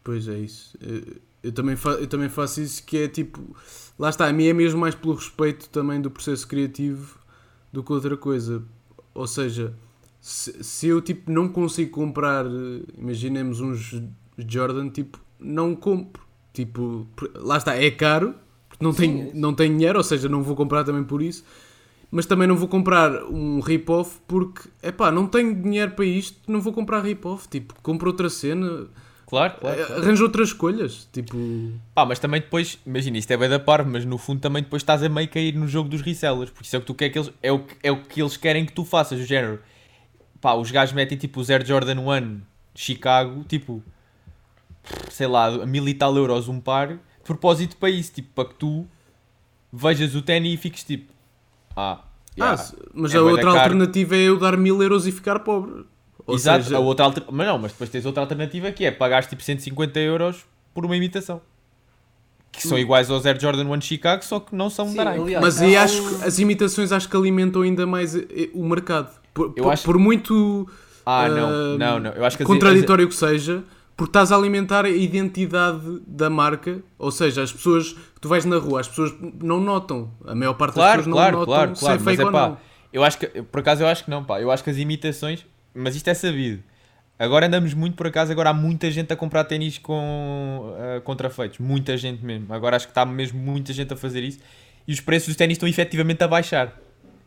[0.03, 0.79] Pois é isso.
[0.81, 3.55] Eu, eu também fa- eu também faço isso que é tipo.
[3.99, 7.19] Lá está, a mim é mesmo mais pelo respeito também do processo criativo
[7.71, 8.65] do que outra coisa.
[9.13, 9.75] Ou seja,
[10.23, 14.01] se, se eu tipo não consigo comprar, eh, imaginemos uns
[14.39, 16.23] Jordan, tipo, não compro.
[16.53, 18.35] Tipo, lá está, é caro,
[18.69, 21.23] porque não, Sim, tenho, é não tenho dinheiro, ou seja, não vou comprar também por
[21.23, 21.45] isso.
[22.11, 26.61] Mas também não vou comprar um rip-off porque, epá, não tenho dinheiro para isto, não
[26.61, 27.49] vou comprar rip-off.
[27.49, 28.87] Tipo, compro outra cena,
[29.27, 29.81] Claro, claro.
[29.81, 30.03] eh, claro.
[30.03, 31.09] arranjo outras escolhas.
[31.11, 31.35] Tipo,
[31.95, 34.83] Pá, mas também depois, imagina, isto é bem da par, mas no fundo também depois
[34.83, 37.09] estás a meio cair no jogo dos resellers, porque isso é o que tu quer
[37.09, 39.59] que eles, é o, que- é o que eles querem que tu faças, o género.
[40.39, 42.41] Pá, os gajos metem tipo o Air Jordan 1
[42.75, 43.83] Chicago, tipo,
[45.11, 48.49] sei lá, a mil e tal euros um par, de propósito para isso, tipo, para
[48.49, 48.87] que tu
[49.73, 51.13] vejas o ténis e fiques tipo,
[51.77, 52.05] ah, Ah,
[52.39, 53.59] yeah, se- mas é a outra caro.
[53.59, 55.85] alternativa é eu dar mil euros e ficar pobre.
[56.27, 57.25] Ou Exato, seja, a outra alter...
[57.31, 60.97] mas não, mas depois tens outra alternativa que é pagares tipo 150 euros por uma
[60.97, 61.41] imitação.
[62.51, 62.71] Que Hum.
[62.71, 65.79] são iguais aos Air Jordan 1 Chicago, só que não são Sim, aliás, Mas um-
[65.79, 69.11] acho que as imitações acho que alimentam ainda mais eh, o mercado.
[69.35, 70.69] Por, Eu por- acho- por muito
[71.05, 72.11] Ah, ah, não, não, não.
[72.13, 73.65] Eu acho que as- contraditório que seja,
[74.03, 78.45] porque estás a alimentar a identidade da marca, ou seja, as pessoas que tu vais
[78.45, 81.55] na rua, as pessoas não notam, a maior parte das Claro, pessoas claro, não notam
[81.55, 81.95] claro, se claro.
[81.95, 82.57] é Mas fake é pá, não.
[82.93, 84.41] eu acho que, por acaso eu acho que não, pá.
[84.41, 86.65] Eu acho que as imitações, mas isto é sabido.
[87.17, 91.61] Agora andamos muito por acaso, agora há muita gente a comprar ténis com ah, contrafeitos,
[91.61, 92.53] muita gente mesmo.
[92.53, 94.41] Agora acho que está mesmo muita gente a fazer isso
[94.89, 96.77] e os preços dos ténis estão efetivamente a baixar.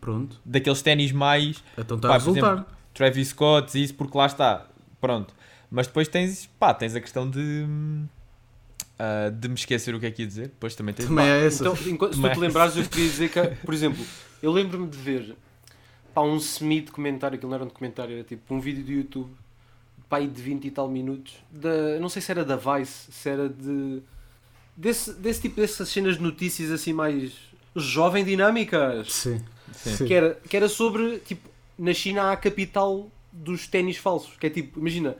[0.01, 2.51] Pronto, Daqueles ténis mais então está Pá, a resultar.
[2.53, 4.65] exemplo, Travis Scott e isso, porque lá está.
[4.99, 5.33] Pronto.
[5.75, 7.65] Mas depois tens, pá, tens a questão de.
[8.97, 10.47] ah, de me esquecer o que é que ia dizer.
[10.47, 11.07] Depois também tens.
[11.07, 11.67] Também é essa.
[11.67, 14.01] Então, enquanto, se tu te lembrares, eu queria dizer que, por exemplo,
[14.41, 15.35] eu lembro-me de ver
[16.13, 19.29] pá, um semi-documentário, aquilo não era um documentário, era tipo um vídeo do YouTube,
[20.07, 23.49] pá, de 20 e tal minutos, da, não sei se era da Vice, se era
[23.49, 24.01] de.
[24.77, 27.33] desse, desse tipo, dessas cenas de notícias assim mais
[27.75, 29.11] jovem dinâmicas.
[29.11, 29.43] Sim.
[29.73, 29.95] Sim.
[29.97, 30.05] Sim.
[30.05, 34.37] Que era, que era sobre, tipo, na China há a capital dos ténis falsos.
[34.37, 35.17] Que é tipo, imagina,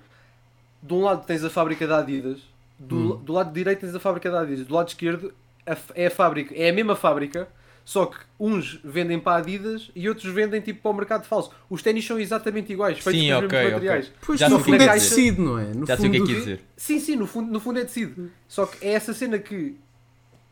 [0.85, 2.39] de um lado tens a fábrica da Adidas,
[2.77, 3.17] do, Hum.
[3.23, 5.33] do lado direito tens a fábrica da Adidas, do lado esquerdo
[5.65, 7.47] a é a fábrica, é a mesma fábrica,
[7.83, 11.51] só que uns vendem para a Adidas e outros vendem tipo para o mercado falso.
[11.69, 13.71] Os ténis são exatamente iguais, feitos Sim, com os mesmos ok.
[13.71, 14.11] materiais.
[14.25, 15.65] Pois Já no fundo é tecido, não é?
[15.73, 16.61] No Já sei o que é fundo, que dizer.
[16.77, 18.31] Sim, sim, no fundo, no fundo é tecido.
[18.47, 19.75] Só que é essa cena que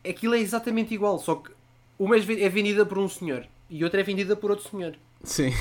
[0.08, 1.50] aquilo é exatamente igual, só que
[1.98, 4.94] uma é é vendida por um senhor e outra é vendida por outro senhor.
[5.24, 5.52] Sim.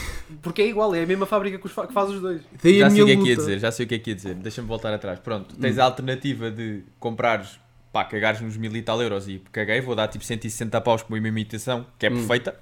[0.42, 2.42] Porque é igual, é a mesma fábrica que, os fa- que faz os dois.
[2.62, 4.10] Daí Já sei o que é que ia dizer, já sei o que é que
[4.12, 4.36] ia dizer.
[4.36, 5.20] Deixa-me voltar atrás.
[5.20, 7.60] Pronto, tens a alternativa de comprares,
[7.92, 11.18] pá, cagares nos mil e tal euros e caguei, vou dar tipo 160 paus por
[11.18, 12.16] uma imitação, que é Hum.
[12.16, 12.60] perfeita.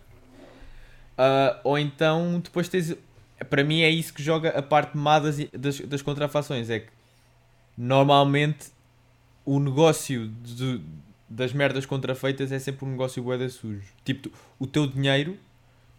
[1.17, 2.95] Ah, ou então depois tens.
[3.49, 6.69] Para mim é isso que joga a parte má das, das, das contrafações.
[6.69, 6.89] É que
[7.77, 8.67] normalmente
[9.45, 10.81] o negócio de-
[11.27, 13.81] das merdas contrafeitas é sempre um negócio bué da sujo.
[14.03, 14.29] Tipo,
[14.59, 15.37] o teu dinheiro,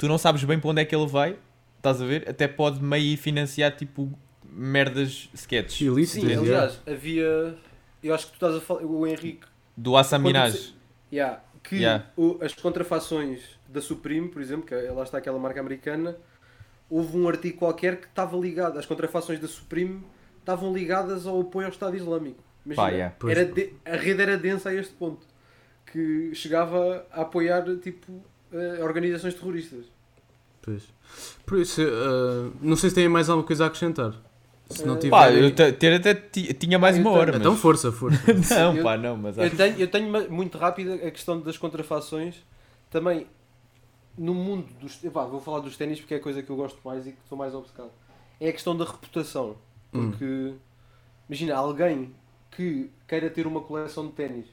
[0.02, 1.36] tu não sabes bem para onde é que ele vai,
[1.76, 2.28] estás a ver?
[2.28, 4.10] Até pode meio financiar tipo
[4.44, 6.08] merdas sketches.
[6.10, 7.56] Sim, aliás, havia.
[8.02, 8.82] Eu acho que tu estás a falar.
[8.84, 9.46] O Henrique.
[9.76, 10.58] Do Assaminage.
[10.58, 10.82] Quando
[11.12, 12.06] Yeah, que Yeah.
[12.16, 16.16] o- as contrafações da Supreme, por exemplo, que é- lá está aquela marca americana,
[16.90, 18.78] houve um artigo qualquer que estava ligado.
[18.78, 20.02] As contrafações da Supreme
[20.40, 22.42] estavam ligadas ao apoio ao Estado Islâmico.
[22.66, 23.14] Imagina, Pá, yeah.
[23.28, 25.24] Era de- a rede era densa a este ponto
[25.86, 29.84] que chegava a apoiar tipo eh, organizações terroristas.
[30.62, 30.82] Pois.
[31.44, 34.14] Por isso, ah, não sei se têm mais alguma coisa a acrescentar.
[34.70, 35.10] Se não Eh, tiverem...
[35.10, 37.60] Pá, eu te- ter até ti- tinha mais eu uma tenho- hora, Então mas...
[37.60, 38.20] força, força.
[38.54, 39.56] Não, Eu- pá, não, mas Eu acho...
[39.56, 42.36] tenho, eu tenho muito rápida a questão das contrafações.
[42.88, 43.26] Também
[44.16, 45.02] no mundo dos.
[45.04, 47.18] Epá, vou falar dos ténis porque é a coisa que eu gosto mais e que
[47.28, 47.90] sou mais obcecado.
[48.40, 49.56] É a questão da reputação.
[49.90, 50.54] Porque
[51.28, 52.14] imagina, alguém
[52.50, 54.46] que queira ter uma coleção de ténis.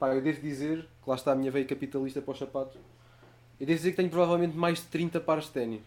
[0.00, 2.76] Pá, eu devo dizer, que lá está a minha veia capitalista para os sapatos.
[3.60, 5.80] Eu devo dizer que tenho provavelmente mais de 30 pares de ténis.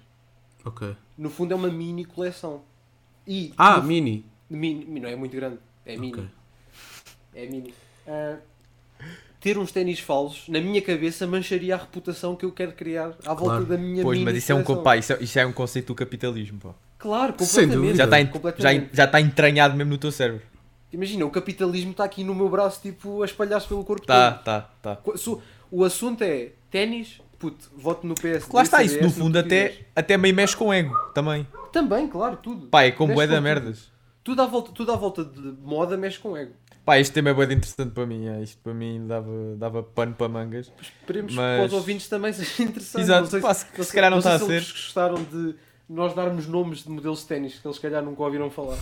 [0.63, 0.95] ok.
[1.17, 2.61] No fundo é uma mini coleção.
[3.27, 4.25] E Ah, no- mini.
[4.49, 6.13] mini, não é muito grande, é mini.
[6.13, 6.25] Ok.
[7.35, 7.73] É mini.
[8.07, 8.37] Ah,
[9.39, 13.33] ter uns ténis falsos, na minha cabeça, mancharia a reputação que eu quero criar à
[13.33, 13.65] volta Claro.
[13.65, 15.87] da minha Pois, mini mas isso é, um, pá, isso, é, isso é um conceito
[15.87, 16.73] do capitalismo, pá.
[16.97, 17.97] Claro, completamente.
[17.97, 18.85] Já está já, completamente.
[18.85, 20.41] en- já está entranhado mesmo no teu cérebro.
[20.91, 24.43] Imagina, o capitalismo está aqui no meu braço, tipo, a espalhar-se pelo corpo Tá, todo.
[24.43, 24.99] tá, tá.
[25.05, 25.41] O-
[25.75, 28.53] O assunto é ténis, puto, voto no PSD.
[28.55, 31.45] Lá está, isso no fundo até, até meio mexe com ego, também.
[31.71, 32.67] Também, claro, tudo.
[32.67, 33.91] Pá, é com Mexe bué da merdas.
[34.23, 36.53] Tudo à, volta, tudo à volta de moda mexe com ego.
[36.85, 39.83] Pá, este tema é bué de interessante para mim, é, isto para mim dava, dava
[39.83, 40.71] pano para mangas.
[40.81, 43.01] Esperemos Mas- que para os ouvintes também seja interessante.
[43.01, 44.53] Exato, Não sei pá, se- não se calhar não sei está a se ser.
[44.57, 45.55] eles gostaram de
[45.89, 48.77] nós darmos nomes de modelos de ténis que eles se calhar nunca ouviram falar.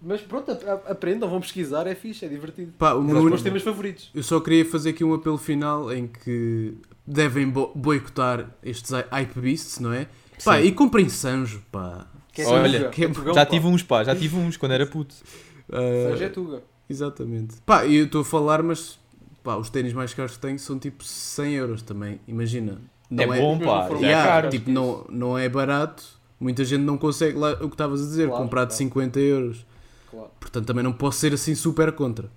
[0.00, 2.72] Mas pronto, ap- ap- aprendam, vão pesquisar, é fixe, é divertido.
[2.78, 4.10] Pá, o É meu os meus único- temas favoritos.
[4.14, 6.74] Eu só queria fazer aqui um apelo final em que
[7.10, 10.06] devem bo- boicotar estes hy- hype beasts, não é?
[10.44, 12.06] Pá, e comprem Sanjo, pá.
[12.32, 13.50] Que é Olha, Tuga, que é- é Tugão, Já pá.
[13.50, 15.14] tive uns, pá, já tive uns quando era puto.
[15.72, 16.62] Ah, Sanjo é Tuga.
[16.88, 17.56] Exatamente.
[17.66, 18.98] Pá, e eu estou a falar, mas
[19.42, 22.20] pá, os ténis mais caros que tenho são tipo 100 euros também.
[22.28, 22.80] Imagina.
[23.16, 24.50] é bom, pá, Não já é caro.
[24.50, 26.04] tipo, não, não é barato.
[26.38, 28.78] Muita gente não consegue, lá, o que estavas a dizer, Claro, comprar de claro.
[28.78, 29.66] 50 euros.
[30.10, 30.30] Claro.
[30.38, 32.30] Portanto, também não posso ser assim super contra.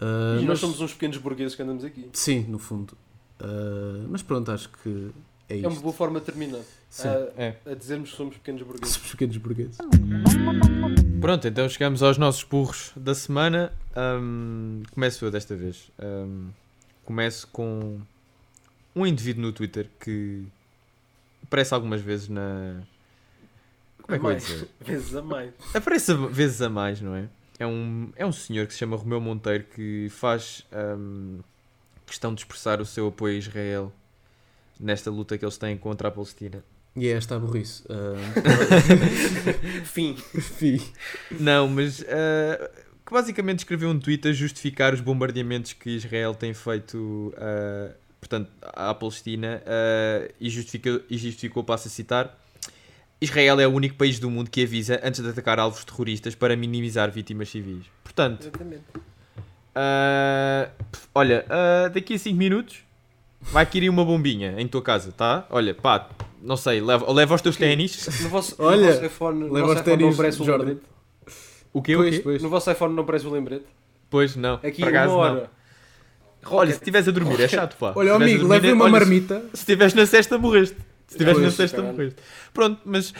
[0.00, 2.08] Ah, E nós mas- somos uns pequenos burgueses que andamos aqui.
[2.12, 2.94] Sim, no fundo.
[3.40, 5.10] Ah, mas pronto, acho que
[5.48, 5.82] É É uma isto.
[5.82, 6.60] boa forma de terminar.
[6.88, 7.08] Sim.
[7.08, 7.56] A, É.
[7.66, 8.96] a dizermos que somos pequenos burgueses.
[8.96, 9.78] Os pequenos burgueses.
[11.20, 13.72] Pronto, então chegamos aos nossos burros da semana.
[13.94, 15.90] Ahm, começo eu desta vez.
[15.98, 16.48] Ahm,
[17.04, 18.00] começo com
[18.94, 20.44] um indivíduo no Twitter que
[21.44, 22.82] aparece algumas vezes na.
[24.02, 24.46] Como é que eu ia Mais.
[24.46, 24.68] dizer?
[24.80, 25.52] Vezes a mais.
[25.74, 27.28] Aparece vezes a mais, não é?
[27.58, 31.38] É um, é um senhor que se chama Romeu Monteiro que faz ahm,
[32.10, 33.92] questão de expressar o seu apoio a Israel
[34.78, 36.64] nesta luta que eles têm contra a Palestina.
[36.96, 37.84] E é esta a burrice.
[37.88, 38.16] Ah,
[39.86, 40.16] Fim.
[40.16, 40.80] Fim.
[41.38, 42.70] Não, mas ah,
[43.06, 48.50] que basicamente escreveu um tweet a justificar os bombardeamentos que Israel tem feito ah, portanto,
[48.60, 52.36] à Palestina ah, e, justifica, e justificou, passo a citar,
[53.20, 56.56] Israel é o único país do mundo que avisa antes de atacar alvos terroristas para
[56.56, 57.84] minimizar vítimas civis.
[58.02, 59.09] Portanto, Exatamente.
[59.74, 60.68] Ah,
[61.14, 62.78] olha, ah, daqui a 5 minutos
[63.40, 65.46] vai adquirir uma bombinha em tua casa, tá?
[65.50, 66.08] Olha, pá,
[66.42, 68.06] não sei, leva, leva os teus ténis.
[68.20, 70.44] No vosso, Olha, no vosso iPhone, no leva vosso os iPhone não ténis aparece o
[70.44, 70.64] Jordan.
[70.64, 70.86] lembrete.
[71.72, 71.94] O quê?
[71.94, 72.22] O Pois, quê?
[72.22, 72.42] pois.
[72.42, 73.66] No vosso iPhone não aparece o lembrete.
[74.08, 74.54] Pois não.
[74.54, 75.18] Aqui por uma acaso, não.
[75.20, 75.50] hora.
[76.46, 77.92] Olha, se estiveres a dormir, é chato, pá.
[77.96, 79.40] Olha, amigo, a dormir, leve uma olha, marmita.
[79.52, 80.74] Se estiveres na cesta, morreste.
[81.06, 82.18] Se estiveres na cesta, morreste.
[82.52, 83.12] Pronto, mas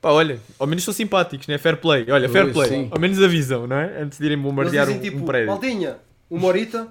[0.00, 1.58] pá, olha, ao menos são simpáticos, né?
[1.58, 2.06] Fair play.
[2.10, 2.68] Olha, fair play.
[2.68, 2.88] sim.
[2.90, 4.02] Ao menos avisam, não é?
[4.02, 5.48] Antes de irem bombardear dizem um, tipo, um prédio.
[5.48, 5.96] Maldinha,
[6.30, 6.88] uma horita,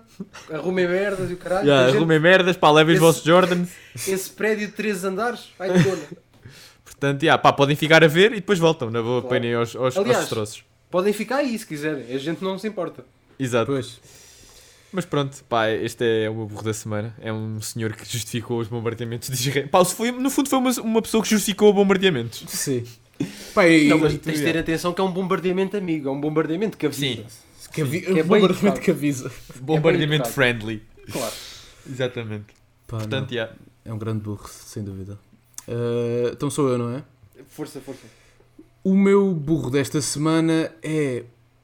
[0.52, 1.66] arrumem merdas e o caralho.
[1.68, 3.70] Yeah, gente- arrumem merdas, pá, levem os vossos Jordans.
[4.08, 6.02] Esse prédio de 3 andares, vai de dona.
[6.84, 8.90] Portanto, yeah, pá, podem ficar a ver e depois voltam.
[8.90, 9.36] Na boa, Claro.
[9.36, 10.64] apanhem aos, aos, aos destroços.
[10.90, 13.04] Podem ficar aí se quiserem, a gente não se importa.
[13.38, 13.72] Exato.
[13.72, 14.00] Pois.
[14.92, 17.14] Mas pronto, pá, este é o meu burro da semana.
[17.20, 19.68] É um senhor que justificou os bombardeamentos de Israel.
[19.68, 22.44] Pá, foi, no fundo foi uma, uma pessoa que justificou bombardeamentos.
[22.48, 22.84] Sim.
[23.54, 26.12] Pá, e, Não, mas e- tens de ter atenção que é um bombardeamento amigo, é
[26.12, 27.02] um bombardeamento que avisa.
[27.02, 27.26] Sim.
[27.74, 28.80] que avi- que é bombardeamento educado.
[28.82, 29.32] que avisa.
[29.60, 30.34] Bombardeamento educado.
[30.34, 30.84] friendly.
[31.12, 31.34] Claro.
[31.90, 32.46] Exatamente.
[32.88, 33.54] Pá, Portanto, yeah.
[33.84, 35.18] É um grande burro, sem dúvida.
[35.68, 37.04] Ah, então sou eu, não é?
[37.50, 38.02] Força, força.
[38.84, 41.24] O meu burro desta semana é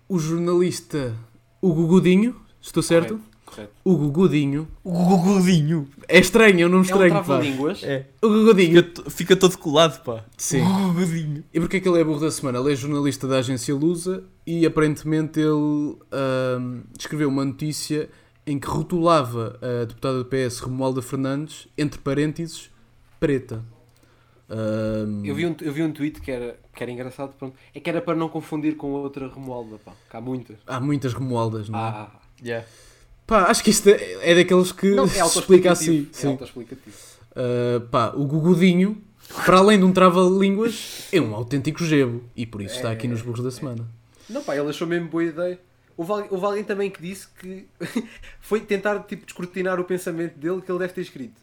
[0.10, 1.16] o jornalista
[1.62, 2.36] Hugo Godinho.
[2.64, 3.20] Estou certo?
[3.46, 3.72] Correto.
[3.86, 4.68] Hugo Godinho.
[4.84, 5.88] O Gugudinho.
[6.08, 7.24] É estranho, é um nome É um estranho, pá.
[7.24, 7.84] trava-línguas.
[7.84, 8.08] É.
[8.24, 8.84] Hugo Godinho.
[8.84, 10.24] Fica, fica todo colado, pá.
[10.38, 10.62] Sim.
[10.62, 11.44] O Gugudinho.
[11.54, 12.58] E porquê é que ele é burro da semana?
[12.60, 15.98] Ele é jornalista da agência Lusa e aparentemente ele
[16.98, 18.10] escreveu uma notícia
[18.48, 22.70] em que rotulava a deputada do PS Romualda Fernandes, entre parênteses,
[23.20, 23.64] preta.
[24.50, 27.56] Ahm, Eu vi, um, eu vi um tweet que era, que era engraçado, pronto.
[27.74, 29.94] É que era para não confundir com outra Romualda, pá.
[30.10, 30.58] Que há muitas.
[30.68, 31.82] Há muitas Romualdas, não é?
[31.82, 32.12] Ah,
[32.44, 32.66] Yeah.
[33.26, 36.08] Pá, acho que isto é, é daqueles que não, é se explica assim.
[36.12, 36.28] É Sim.
[36.30, 36.96] autoexplicativo.
[37.32, 39.02] Uh, pá, o Gugodinho,
[39.46, 42.24] para além de um trava-línguas, é um autêntico gebo.
[42.36, 43.88] E por isso está aqui nos burros da semana.
[44.30, 45.60] Não, pá, ele achou mesmo boa ideia.
[45.96, 47.66] Houve, al- houve alguém também que disse que
[48.42, 51.42] foi tentar tipo, descortinar o pensamento dele que ele deve ter escrito.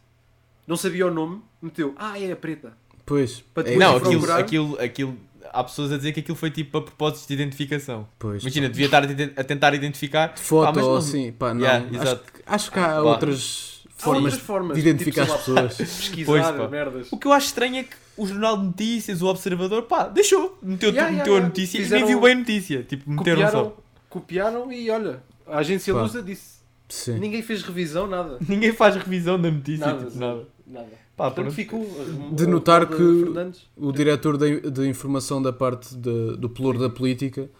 [0.66, 2.72] Não sabia o nome, meteu, ah, é a preta.
[3.06, 4.38] Pois, Para é, Não, aquilo, procurar.
[4.38, 5.16] aquilo, aquilo.
[5.52, 8.06] Há pessoas a dizer que aquilo foi tipo a propósitos de identificação.
[8.18, 8.42] pois.
[8.42, 10.36] Imagina, devia estar a tentar identificar.
[10.38, 11.60] foto Ah, ou não- assim, pá, não.
[11.60, 12.32] Yeah, acho, exato.
[12.32, 13.00] que, acho que há Pá.
[13.00, 15.76] outras formas, outras formas, de identificar tipo, as pessoas.
[15.76, 16.68] Pesquisar, Pois, pá.
[16.68, 17.08] merdas.
[17.10, 20.56] O que eu acho estranho é que o Jornal de Notícias, o Observador, pá, deixou.
[20.62, 22.82] Meteu, Yeah, meteu yeah, a notícia e Fizeram- nem viu bem a notícia.
[22.84, 23.76] Tipo, meteram Copiaram, só.
[24.08, 26.02] copiaram e olha, a agência Pá.
[26.02, 26.60] Lusa disse.
[26.88, 27.18] Sim.
[27.18, 28.38] Ninguém fez revisão, nada.
[28.48, 29.86] Ninguém faz revisão da notícia.
[29.86, 30.42] Nada, tipo, nada.
[30.70, 30.88] Nada.
[31.16, 33.62] Pá, Portanto, uh, De notar que- Fernandes.
[33.76, 37.50] O diretor de, de informação da parte de- do pelour da política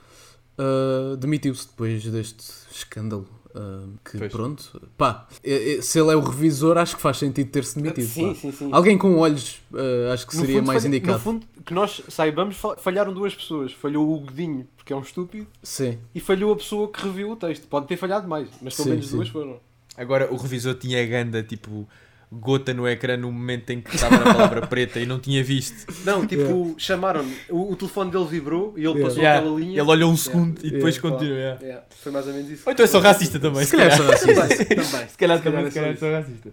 [0.58, 3.26] uh, demitiu-se depois deste escândalo.
[3.52, 4.30] uh, que Pois.
[4.30, 8.06] pronto, pá, é- é- se ele é o revisor, acho que faz sentido ter-se demitido.
[8.06, 8.68] Sim, sim, sim.
[8.70, 11.18] Alguém com olhos, uh, acho que No seria fundo, mais falha- indicado.
[11.18, 13.72] No fundo, que nós saibamos, fa- falharam duas pessoas.
[13.72, 15.98] Falhou o Godinho, porque é um estúpido, Sim.
[16.14, 17.66] e falhou a pessoa que reviu o texto.
[17.66, 19.16] Pode ter falhado mais, mas pelo Sim, menos sim.
[19.16, 19.58] duas foram.
[19.96, 21.88] Agora, o revisor tinha a ganda, tipo,
[22.32, 25.92] gota no ecrã no momento em que estava na palavra preta e não tinha visto.
[26.04, 29.02] Não, tipo, chamaram-me, o, o telefone dele vibrou e ele Yeah.
[29.04, 29.38] passou Yeah.
[29.40, 29.80] aquela linha.
[29.80, 30.16] Ele olhou um Yeah.
[30.16, 31.00] segundo e depois Yeah.
[31.10, 31.36] continua.
[31.38, 31.60] yeah.
[31.64, 32.62] Yeah, Foi mais ou menos isso.
[32.66, 33.64] Ou então é só racista também.
[33.64, 34.34] Se calhar sou racista.
[34.34, 34.56] Também.
[34.58, 36.52] Se calhar Se calhar também, é se calhar só sou racista.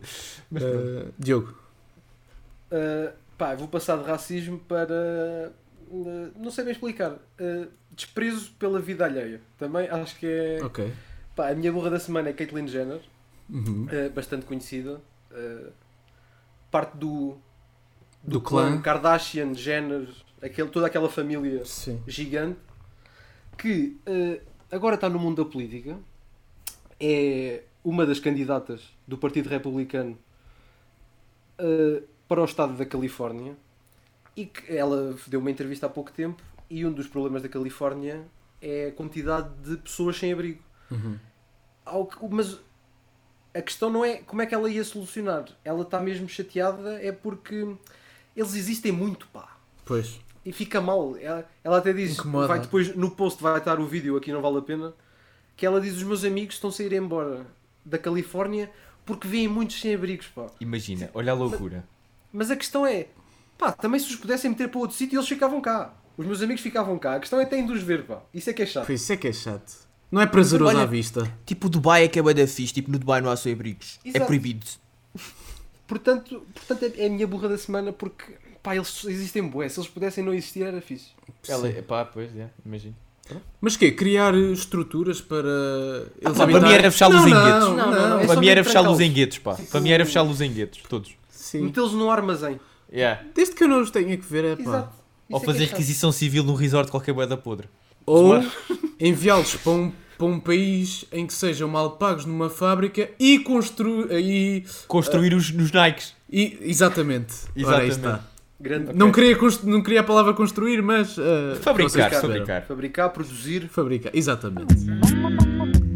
[0.52, 0.64] Mas.
[0.64, 1.54] Uh, Diogo,
[2.72, 5.54] Uh, pá, vou passar de racismo para.
[5.90, 7.12] uh, não sei bem explicar.
[7.40, 9.40] Uh, desprezo pela vida alheia.
[9.58, 10.60] Também acho que é.
[10.64, 10.92] ok.
[11.36, 13.00] Pá, a minha burra da semana é Caitlyn Jenner,
[13.50, 13.86] Uhum.
[13.90, 15.00] uh, bastante conhecida.
[15.38, 15.72] Uh,
[16.72, 17.38] parte do.
[18.24, 18.82] Do clã.
[18.82, 20.10] Kardashian, Jenner,
[20.42, 22.02] aquele, toda aquela família Sim.
[22.08, 22.60] gigante
[23.58, 25.98] que uh, agora está no mundo da política.
[27.00, 30.18] É uma das candidatas do Partido Republicano
[31.60, 33.56] uh, para o estado da Califórnia
[34.36, 38.26] e que ela deu uma entrevista há pouco tempo e um dos problemas da Califórnia
[38.62, 40.62] é a quantidade de pessoas sem abrigo.
[40.92, 41.18] Uhum.
[41.86, 42.60] Ao que- mas
[43.54, 45.46] a questão não é como é que ela ia solucionar.
[45.64, 47.76] Ela está mesmo chateada, é porque
[48.36, 49.58] eles existem muito, pá.
[49.86, 50.20] Pois.
[50.46, 51.18] E fica mal.
[51.18, 52.48] Ela, ela até diz, Incomoda.
[52.48, 54.94] vai depois no post vai estar o vídeo, aqui não vale a pena,
[55.56, 57.46] que ela diz os meus amigos estão a sair embora
[57.84, 58.72] da Califórnia
[59.06, 60.48] porque vêm muitos sem abrigos, pá.
[60.60, 61.88] Imagina, olha a loucura.
[62.32, 63.08] Mas a questão é,
[63.58, 65.94] pá, também se os pudessem meter para outro sítio, eles ficavam cá.
[66.18, 67.16] Os meus amigos ficavam cá.
[67.16, 68.22] A questão é têm de os ver, pá.
[68.34, 68.86] Isso é que é chato.
[68.86, 69.87] Pois, isso é que é chato.
[70.12, 71.32] Não é prazeroso Olha- à vista.
[71.46, 72.74] Tipo, o Dubai é que é bué da fixe.
[72.74, 74.00] Tipo, no Dubai não há só abrigos.
[74.14, 74.66] É proibido.
[75.88, 78.26] Portanto, portanto é, é a minha burra da semana porque,
[78.62, 79.70] pá, eles existem bué.
[79.70, 81.08] Se eles pudessem não existir era fixe.
[81.48, 81.82] Ela, Sim.
[81.82, 82.96] pá, pois, é, imagino.
[83.60, 83.92] Mas quê?
[83.92, 85.48] Criar estruturas para
[86.22, 87.40] eles pá, para mim era fechar não, os não.
[87.60, 89.02] Não, Não, não, é Para mim era fechá-los trancá-los.
[89.02, 89.56] em guetos, pá.
[89.70, 91.12] Para mim era fechá-los em guetos, todos.
[91.30, 91.64] Sim.
[91.64, 92.58] Metê-los num armazém.
[92.92, 93.22] Yeah.
[93.36, 94.62] Desde que eu não os tenha que ver, é pá.
[94.62, 94.94] Exato.
[95.30, 95.72] Ou Isso é é fazer chato.
[95.72, 97.68] requisição civil num resort qualquer bué da podre.
[98.08, 98.42] Ou
[99.00, 104.08] enviá-los para um, para um país em que sejam mal pagos numa fábrica e construir.
[104.20, 106.16] E, Construir os, nos Nikes.
[106.32, 107.36] e, exatamente.
[107.64, 108.22] Ora, aí está.
[108.60, 108.92] Grande.
[108.96, 111.16] Não, queria, constru- não queria a palavra construir, mas.
[111.20, 112.66] eh, Fabricar, fabricar.
[112.66, 113.68] Fabricar, produzir.
[113.70, 114.74] Fabricar, exatamente.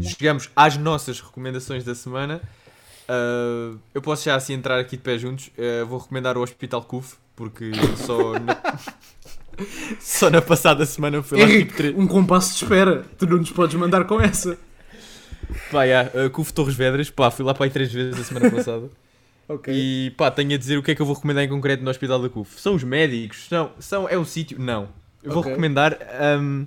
[0.00, 2.40] Chegamos às nossas recomendações da semana.
[3.08, 5.50] Uh, eu posso já assim entrar aqui de pé juntos.
[5.58, 8.32] Uh, vou recomendar o Hospital CUF, porque só
[10.00, 11.96] só na passada semana foi lá tipo Henrique, três.
[11.96, 13.04] um compasso de espera.
[13.18, 14.58] Tu não nos podes mandar com essa.
[15.70, 18.50] Pá, yeah, uh, CUF Torres Vedras, pá, fui lá para aí três vezes a semana
[18.50, 18.88] passada.
[19.68, 21.90] E pá, tenho a dizer o que é que eu vou recomendar em concreto no
[21.90, 22.58] Hospital da CUF.
[22.58, 23.48] São os médicos?
[23.48, 24.58] São, são, é o sítio?
[24.58, 24.88] Não.
[25.22, 25.50] Eu vou Ok.
[25.50, 25.98] recomendar.
[26.40, 26.64] um,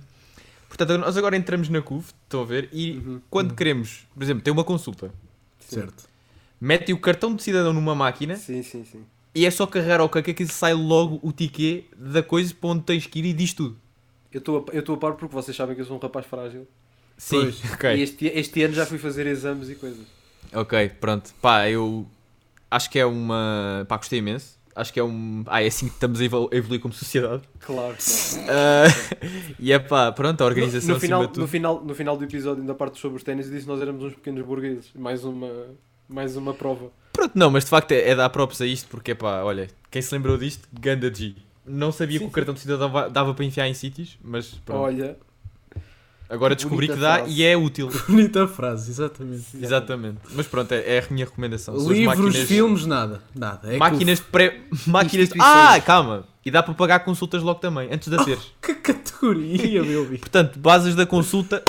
[0.68, 2.70] portanto, nós agora entramos na CUF, estão a ver?
[2.72, 3.22] E Uhum.
[3.28, 5.10] quando queremos, por exemplo, ter uma consulta,
[5.60, 6.04] Certo.
[6.62, 9.04] metem o cartão de cidadão numa máquina Sim, sim, sim.
[9.36, 12.84] E é só carregar ao caca que sai logo o ticket da coisa para onde
[12.84, 13.78] tens que ir e diz tudo.
[14.32, 16.26] Eu estou a, eu estou a par porque vocês sabem que eu sou um rapaz
[16.26, 16.68] frágil.
[17.18, 17.62] Sim, Pois.
[17.98, 20.06] E este, este ano já fui fazer exames e coisas.
[20.54, 21.34] Ok, pronto.
[21.42, 22.06] Pá, eu
[22.70, 23.86] acho que é uma.
[23.88, 24.56] Pá, gostei imenso.
[24.76, 25.44] Acho que é um.
[25.48, 27.44] Ah, é assim que estamos a evolu- a evoluir como sociedade.
[27.60, 28.50] Claro, claro.
[28.50, 29.16] Ah,
[29.58, 32.18] e é pá, pronto, a No, organização no final, acima de no, final, no final
[32.18, 34.92] do episódio, ainda parte sobre os ténis, disse que nós éramos uns pequenos burgueses.
[34.94, 35.50] Mais uma,
[36.10, 36.92] mais uma prova.
[37.16, 40.02] Pronto, não, mas de facto é, é dar props a isto porque, pá, olha, quem
[40.02, 41.36] se lembrou disto, Ganda G.
[41.66, 44.48] Não sabia Sim, que o cartão de cidadão va- dava para enfiar em sítios, mas
[44.66, 44.82] pronto.
[44.82, 45.18] Olha,
[46.28, 47.32] Agora que descobri que dá frase.
[47.32, 47.90] e é útil.
[48.08, 49.46] Bonita frase, exatamente.
[49.62, 50.18] Exatamente.
[50.32, 51.80] Mas pronto, é, é a minha recomendação.
[51.80, 53.22] São Livros, máquinas- filmes, nada.
[53.36, 53.72] Nada.
[53.74, 54.62] É máquinas de pré.
[54.88, 55.36] Máquinas de...
[55.40, 56.26] Ah, calma!
[56.44, 58.52] E dá para pagar consultas logo também, antes de a teres.
[58.62, 60.20] Que, que categoria, meu amigo.
[60.20, 61.64] Portanto, bases da consulta,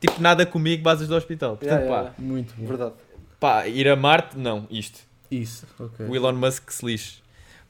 [0.00, 1.56] tipo nada comigo, bases do hospital.
[1.56, 2.66] Portanto, Yeah, yeah, pá, Muito bom.
[2.66, 2.92] verdade.
[3.40, 5.00] Pá, ir a Marte, não, isto.
[5.30, 6.06] Isso, ok.
[6.06, 7.20] O Elon Musk que se lixe.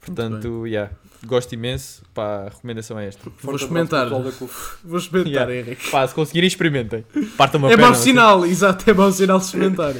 [0.00, 0.90] Portanto, yeah,
[1.26, 2.02] gosto imenso.
[2.14, 3.30] Pá, a recomendação é esta.
[3.42, 4.08] Vou experimentar.
[4.82, 5.54] Vou experimentar, Yeah.
[5.56, 5.90] Henrique.
[5.90, 7.04] Pá, se conseguirem, experimentem.
[7.36, 9.94] Partam uma É mau sinal, exato, é mau sinal de experimentar.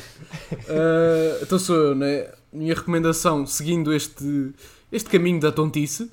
[0.68, 2.28] Ah, então sou eu, né?
[2.52, 4.52] Minha recomendação, seguindo este,
[4.90, 6.10] este caminho da tontice,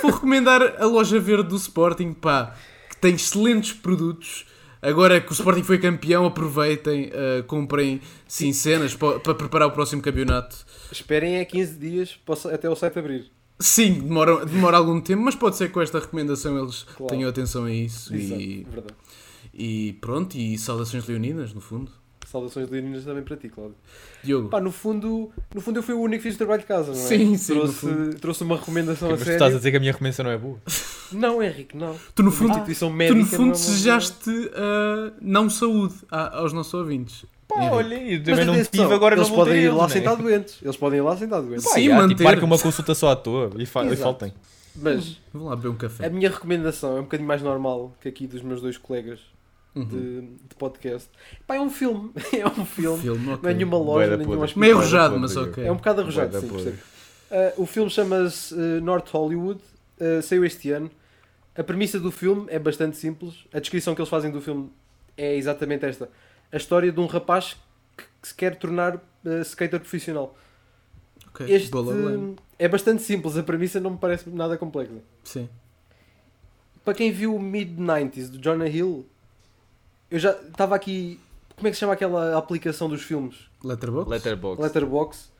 [0.00, 2.54] vou recomendar a loja verde do Sporting, pá,
[2.88, 4.46] que tem excelentes produtos.
[4.88, 9.72] Agora que o Sporting foi campeão, aproveitem, ah, comprem sim cenas pa- para preparar o
[9.72, 10.56] próximo campeonato.
[10.92, 12.18] Esperem é 15 dias
[12.52, 13.30] até o site abrir.
[13.58, 17.06] Sim, demora, demora algum tempo, mas pode ser que com esta recomendação eles Claro.
[17.14, 18.14] tenham atenção a isso.
[18.14, 18.94] Exato, E, verdade.
[19.54, 21.90] e pronto, e saudações leoninas, no fundo.
[22.26, 23.76] Saudações leoninas também para ti, Cláudio.
[24.22, 24.48] Diogo.
[24.48, 26.92] Pá, no fundo, no fundo eu fui o único que fiz o trabalho de casa,
[26.92, 27.02] não é?
[27.02, 27.86] Sim, sim, Trouxe,
[28.20, 29.36] trouxe uma recomendação Mas a tu sério.
[29.36, 30.58] estás a dizer que a minha recomendação não é boa?
[31.12, 31.94] Não, Henrique, não.
[32.14, 35.94] Tu no A fundo, instituição tu médica no fundo não é desejaste ah, não saúde
[36.10, 37.24] a- aos nossos ouvintes.
[37.46, 37.74] Pá, Henrique.
[37.74, 39.88] olha, eu Mas também não atenção, tive, agora eles não podem ir lá né?
[39.92, 40.56] sentar doentes.
[40.62, 41.64] Eles podem ir lá sentar doentes.
[41.70, 42.08] Sim, manter.
[42.14, 44.32] tipo, marca uma consulta só à toa e, fa e faltem.
[44.74, 46.08] Mas Vamos lá beber um a café.
[46.10, 49.20] minha recomendação é um bocadinho mais normal que aqui dos meus dois colegas
[49.74, 49.84] Uhum.
[49.84, 51.10] de, de podcast.
[51.46, 52.12] Pá, é um filme.
[52.32, 53.02] É um filme.
[53.02, 53.42] Filme, ok.
[53.42, 54.30] Não é nenhuma loja, da nem podre.
[54.30, 54.60] nenhum hospital.
[54.60, 55.64] Meio arrojado, mas ok.
[55.64, 56.76] É um bocado arrojado, sim, percebo.
[57.30, 59.60] Uh, o filme chama-se uh, North Hollywood,
[60.00, 60.90] uh, saiu este ano.
[61.56, 63.46] A premissa do filme é bastante simples.
[63.52, 64.70] A descrição que eles fazem do filme
[65.16, 66.08] é exatamente esta:
[66.52, 67.56] a história de um rapaz
[67.96, 70.36] que, que se quer tornar uh, skater profissional.
[71.28, 71.70] Ok, Este
[72.58, 74.94] é bastante simples, a premissa não me parece nada complexa.
[75.24, 75.48] Sim.
[76.84, 79.06] Para quem viu o Mid-90s do Jonah Hill,
[80.10, 81.20] eu já estava aqui.
[81.56, 83.36] Como é que se chama aquela aplicação dos filmes?
[83.62, 84.10] Letterboxd?
[84.10, 84.62] Letterbox.
[84.62, 85.32] Letterbox.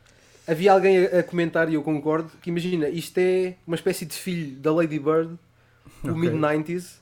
[0.47, 4.15] Havia alguém a, a comentar e eu concordo que imagina, isto é uma espécie de
[4.15, 5.39] filho da Lady Bird,
[6.03, 6.13] o Ok.
[6.13, 6.97] mid-90s,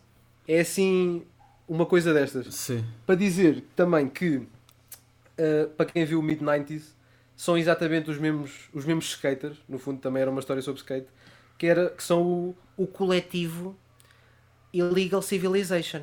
[0.47, 1.23] é assim
[1.69, 2.55] uma coisa destas.
[2.55, 2.85] Sim.
[3.05, 6.83] Para dizer também que uh, para quem viu o mid-90s
[7.37, 11.09] são exatamente os mesmos, os mesmos skaters, no fundo também era uma história sobre skate,
[11.59, 13.77] que, era, que são o, o coletivo
[14.73, 16.03] Illegal Civilization,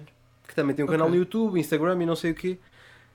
[0.50, 1.16] que também tem um canal Ok.
[1.18, 2.58] no YouTube, Instagram e não sei o quê.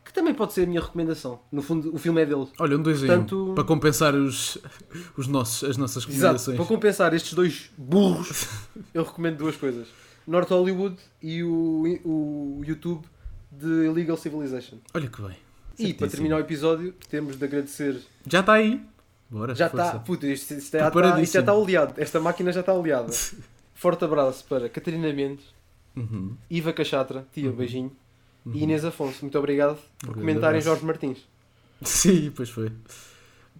[0.04, 1.40] que também pode ser a minha recomendação.
[1.50, 2.46] No fundo, o filme é dele.
[2.58, 4.58] Olha, um dois Portanto- um, para compensar os,
[5.16, 6.12] os nossos, as nossas Exato.
[6.14, 6.56] recomendações.
[6.58, 8.46] Para compensar estes dois burros,
[8.92, 9.88] eu recomendo duas coisas:
[10.26, 13.02] North Hollywood e o, o YouTube
[13.50, 14.76] de Illegal Civilization.
[14.92, 15.36] Olha que bem.
[15.78, 17.98] E para terminar o episódio, temos de agradecer.
[18.28, 18.80] Já está aí.
[19.30, 19.86] Bora, Já força.
[19.86, 21.24] está, puta, isto, isto já está, Preparadíssimo.
[21.24, 21.94] isto já está oleado.
[21.96, 23.10] Esta máquina já está oleada.
[23.74, 25.44] Forte abraço para Catarina Mendes,
[25.96, 26.36] Uhum.
[26.50, 27.92] Iva Cachatra, tia, beijinho,
[28.52, 29.18] e Inês Afonso.
[29.22, 30.60] Muito obrigado por comentarem.
[30.60, 31.18] Jorge Martins.
[31.82, 32.72] Sim, pois foi.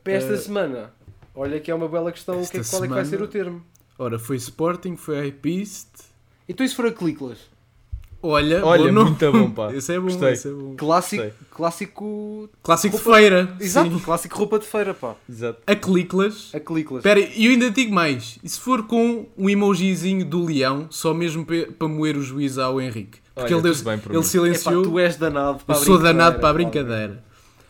[0.03, 0.93] Para esta Eh, semana,
[1.35, 2.35] olha que é uma bela questão.
[2.45, 3.63] Que é, esta qual é que vai semana- ser o termo?
[3.99, 5.89] Ora, foi Sporting, foi Hypeist.
[6.49, 7.39] Então, e se for a Cliclas?
[8.27, 9.73] Olha, Olha, bom muito bom, pá.
[9.77, 10.33] Esse é bom, Gostei.
[10.33, 10.75] esse é bom.
[10.77, 12.49] Clássico, clássico.
[12.63, 13.57] Clássico Roupa- feira.
[13.61, 13.99] Exato, Sim.
[13.99, 15.15] clássico roupa de feira, pá.
[15.29, 15.59] Exato.
[15.67, 16.51] A Cliclas.
[16.55, 16.99] A Cliclas.
[17.01, 18.39] Espera, e eu ainda digo mais.
[18.43, 22.81] E se for com um emojizinho do leão, só mesmo para moer o juiz ao
[22.81, 23.19] Henrique?
[23.35, 24.21] Porque Olha, ele, deu, tudo bem por ele mim.
[24.25, 24.83] Epá, silenciou.
[24.85, 26.55] tu és danado eu para a sou danado para a pá.
[26.55, 27.25] brincadeira.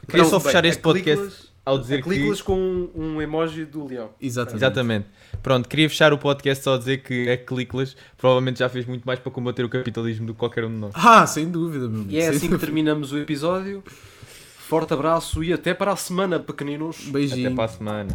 [0.07, 2.09] Queria Não, só bem, fechar a este podcast ao A dizer que.
[2.11, 4.11] Cliclas com um emoji do leão.
[4.21, 4.57] Exatamente.
[4.63, 5.07] Exatamente.
[5.45, 9.05] Pronto, queria fechar o podcast só a dizer que a Cliclas provavelmente já fez muito
[9.05, 10.93] mais para combater o capitalismo do que qualquer um de nós.
[10.95, 12.11] Ah, sem dúvida, meu amigo.
[12.11, 12.65] E é assim que dúvida.
[12.65, 13.85] terminamos o episódio.
[13.87, 16.97] Forte abraço e até para a semana, pequeninos.
[17.09, 17.49] Beijinho.
[17.49, 18.09] Até para a semana.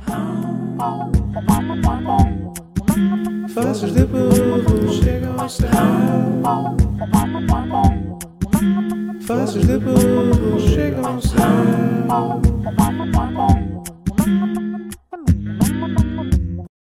[3.94, 5.48] De burro chegam ao
[9.46, 11.06] de burro chegam
[12.10, 13.79] ao.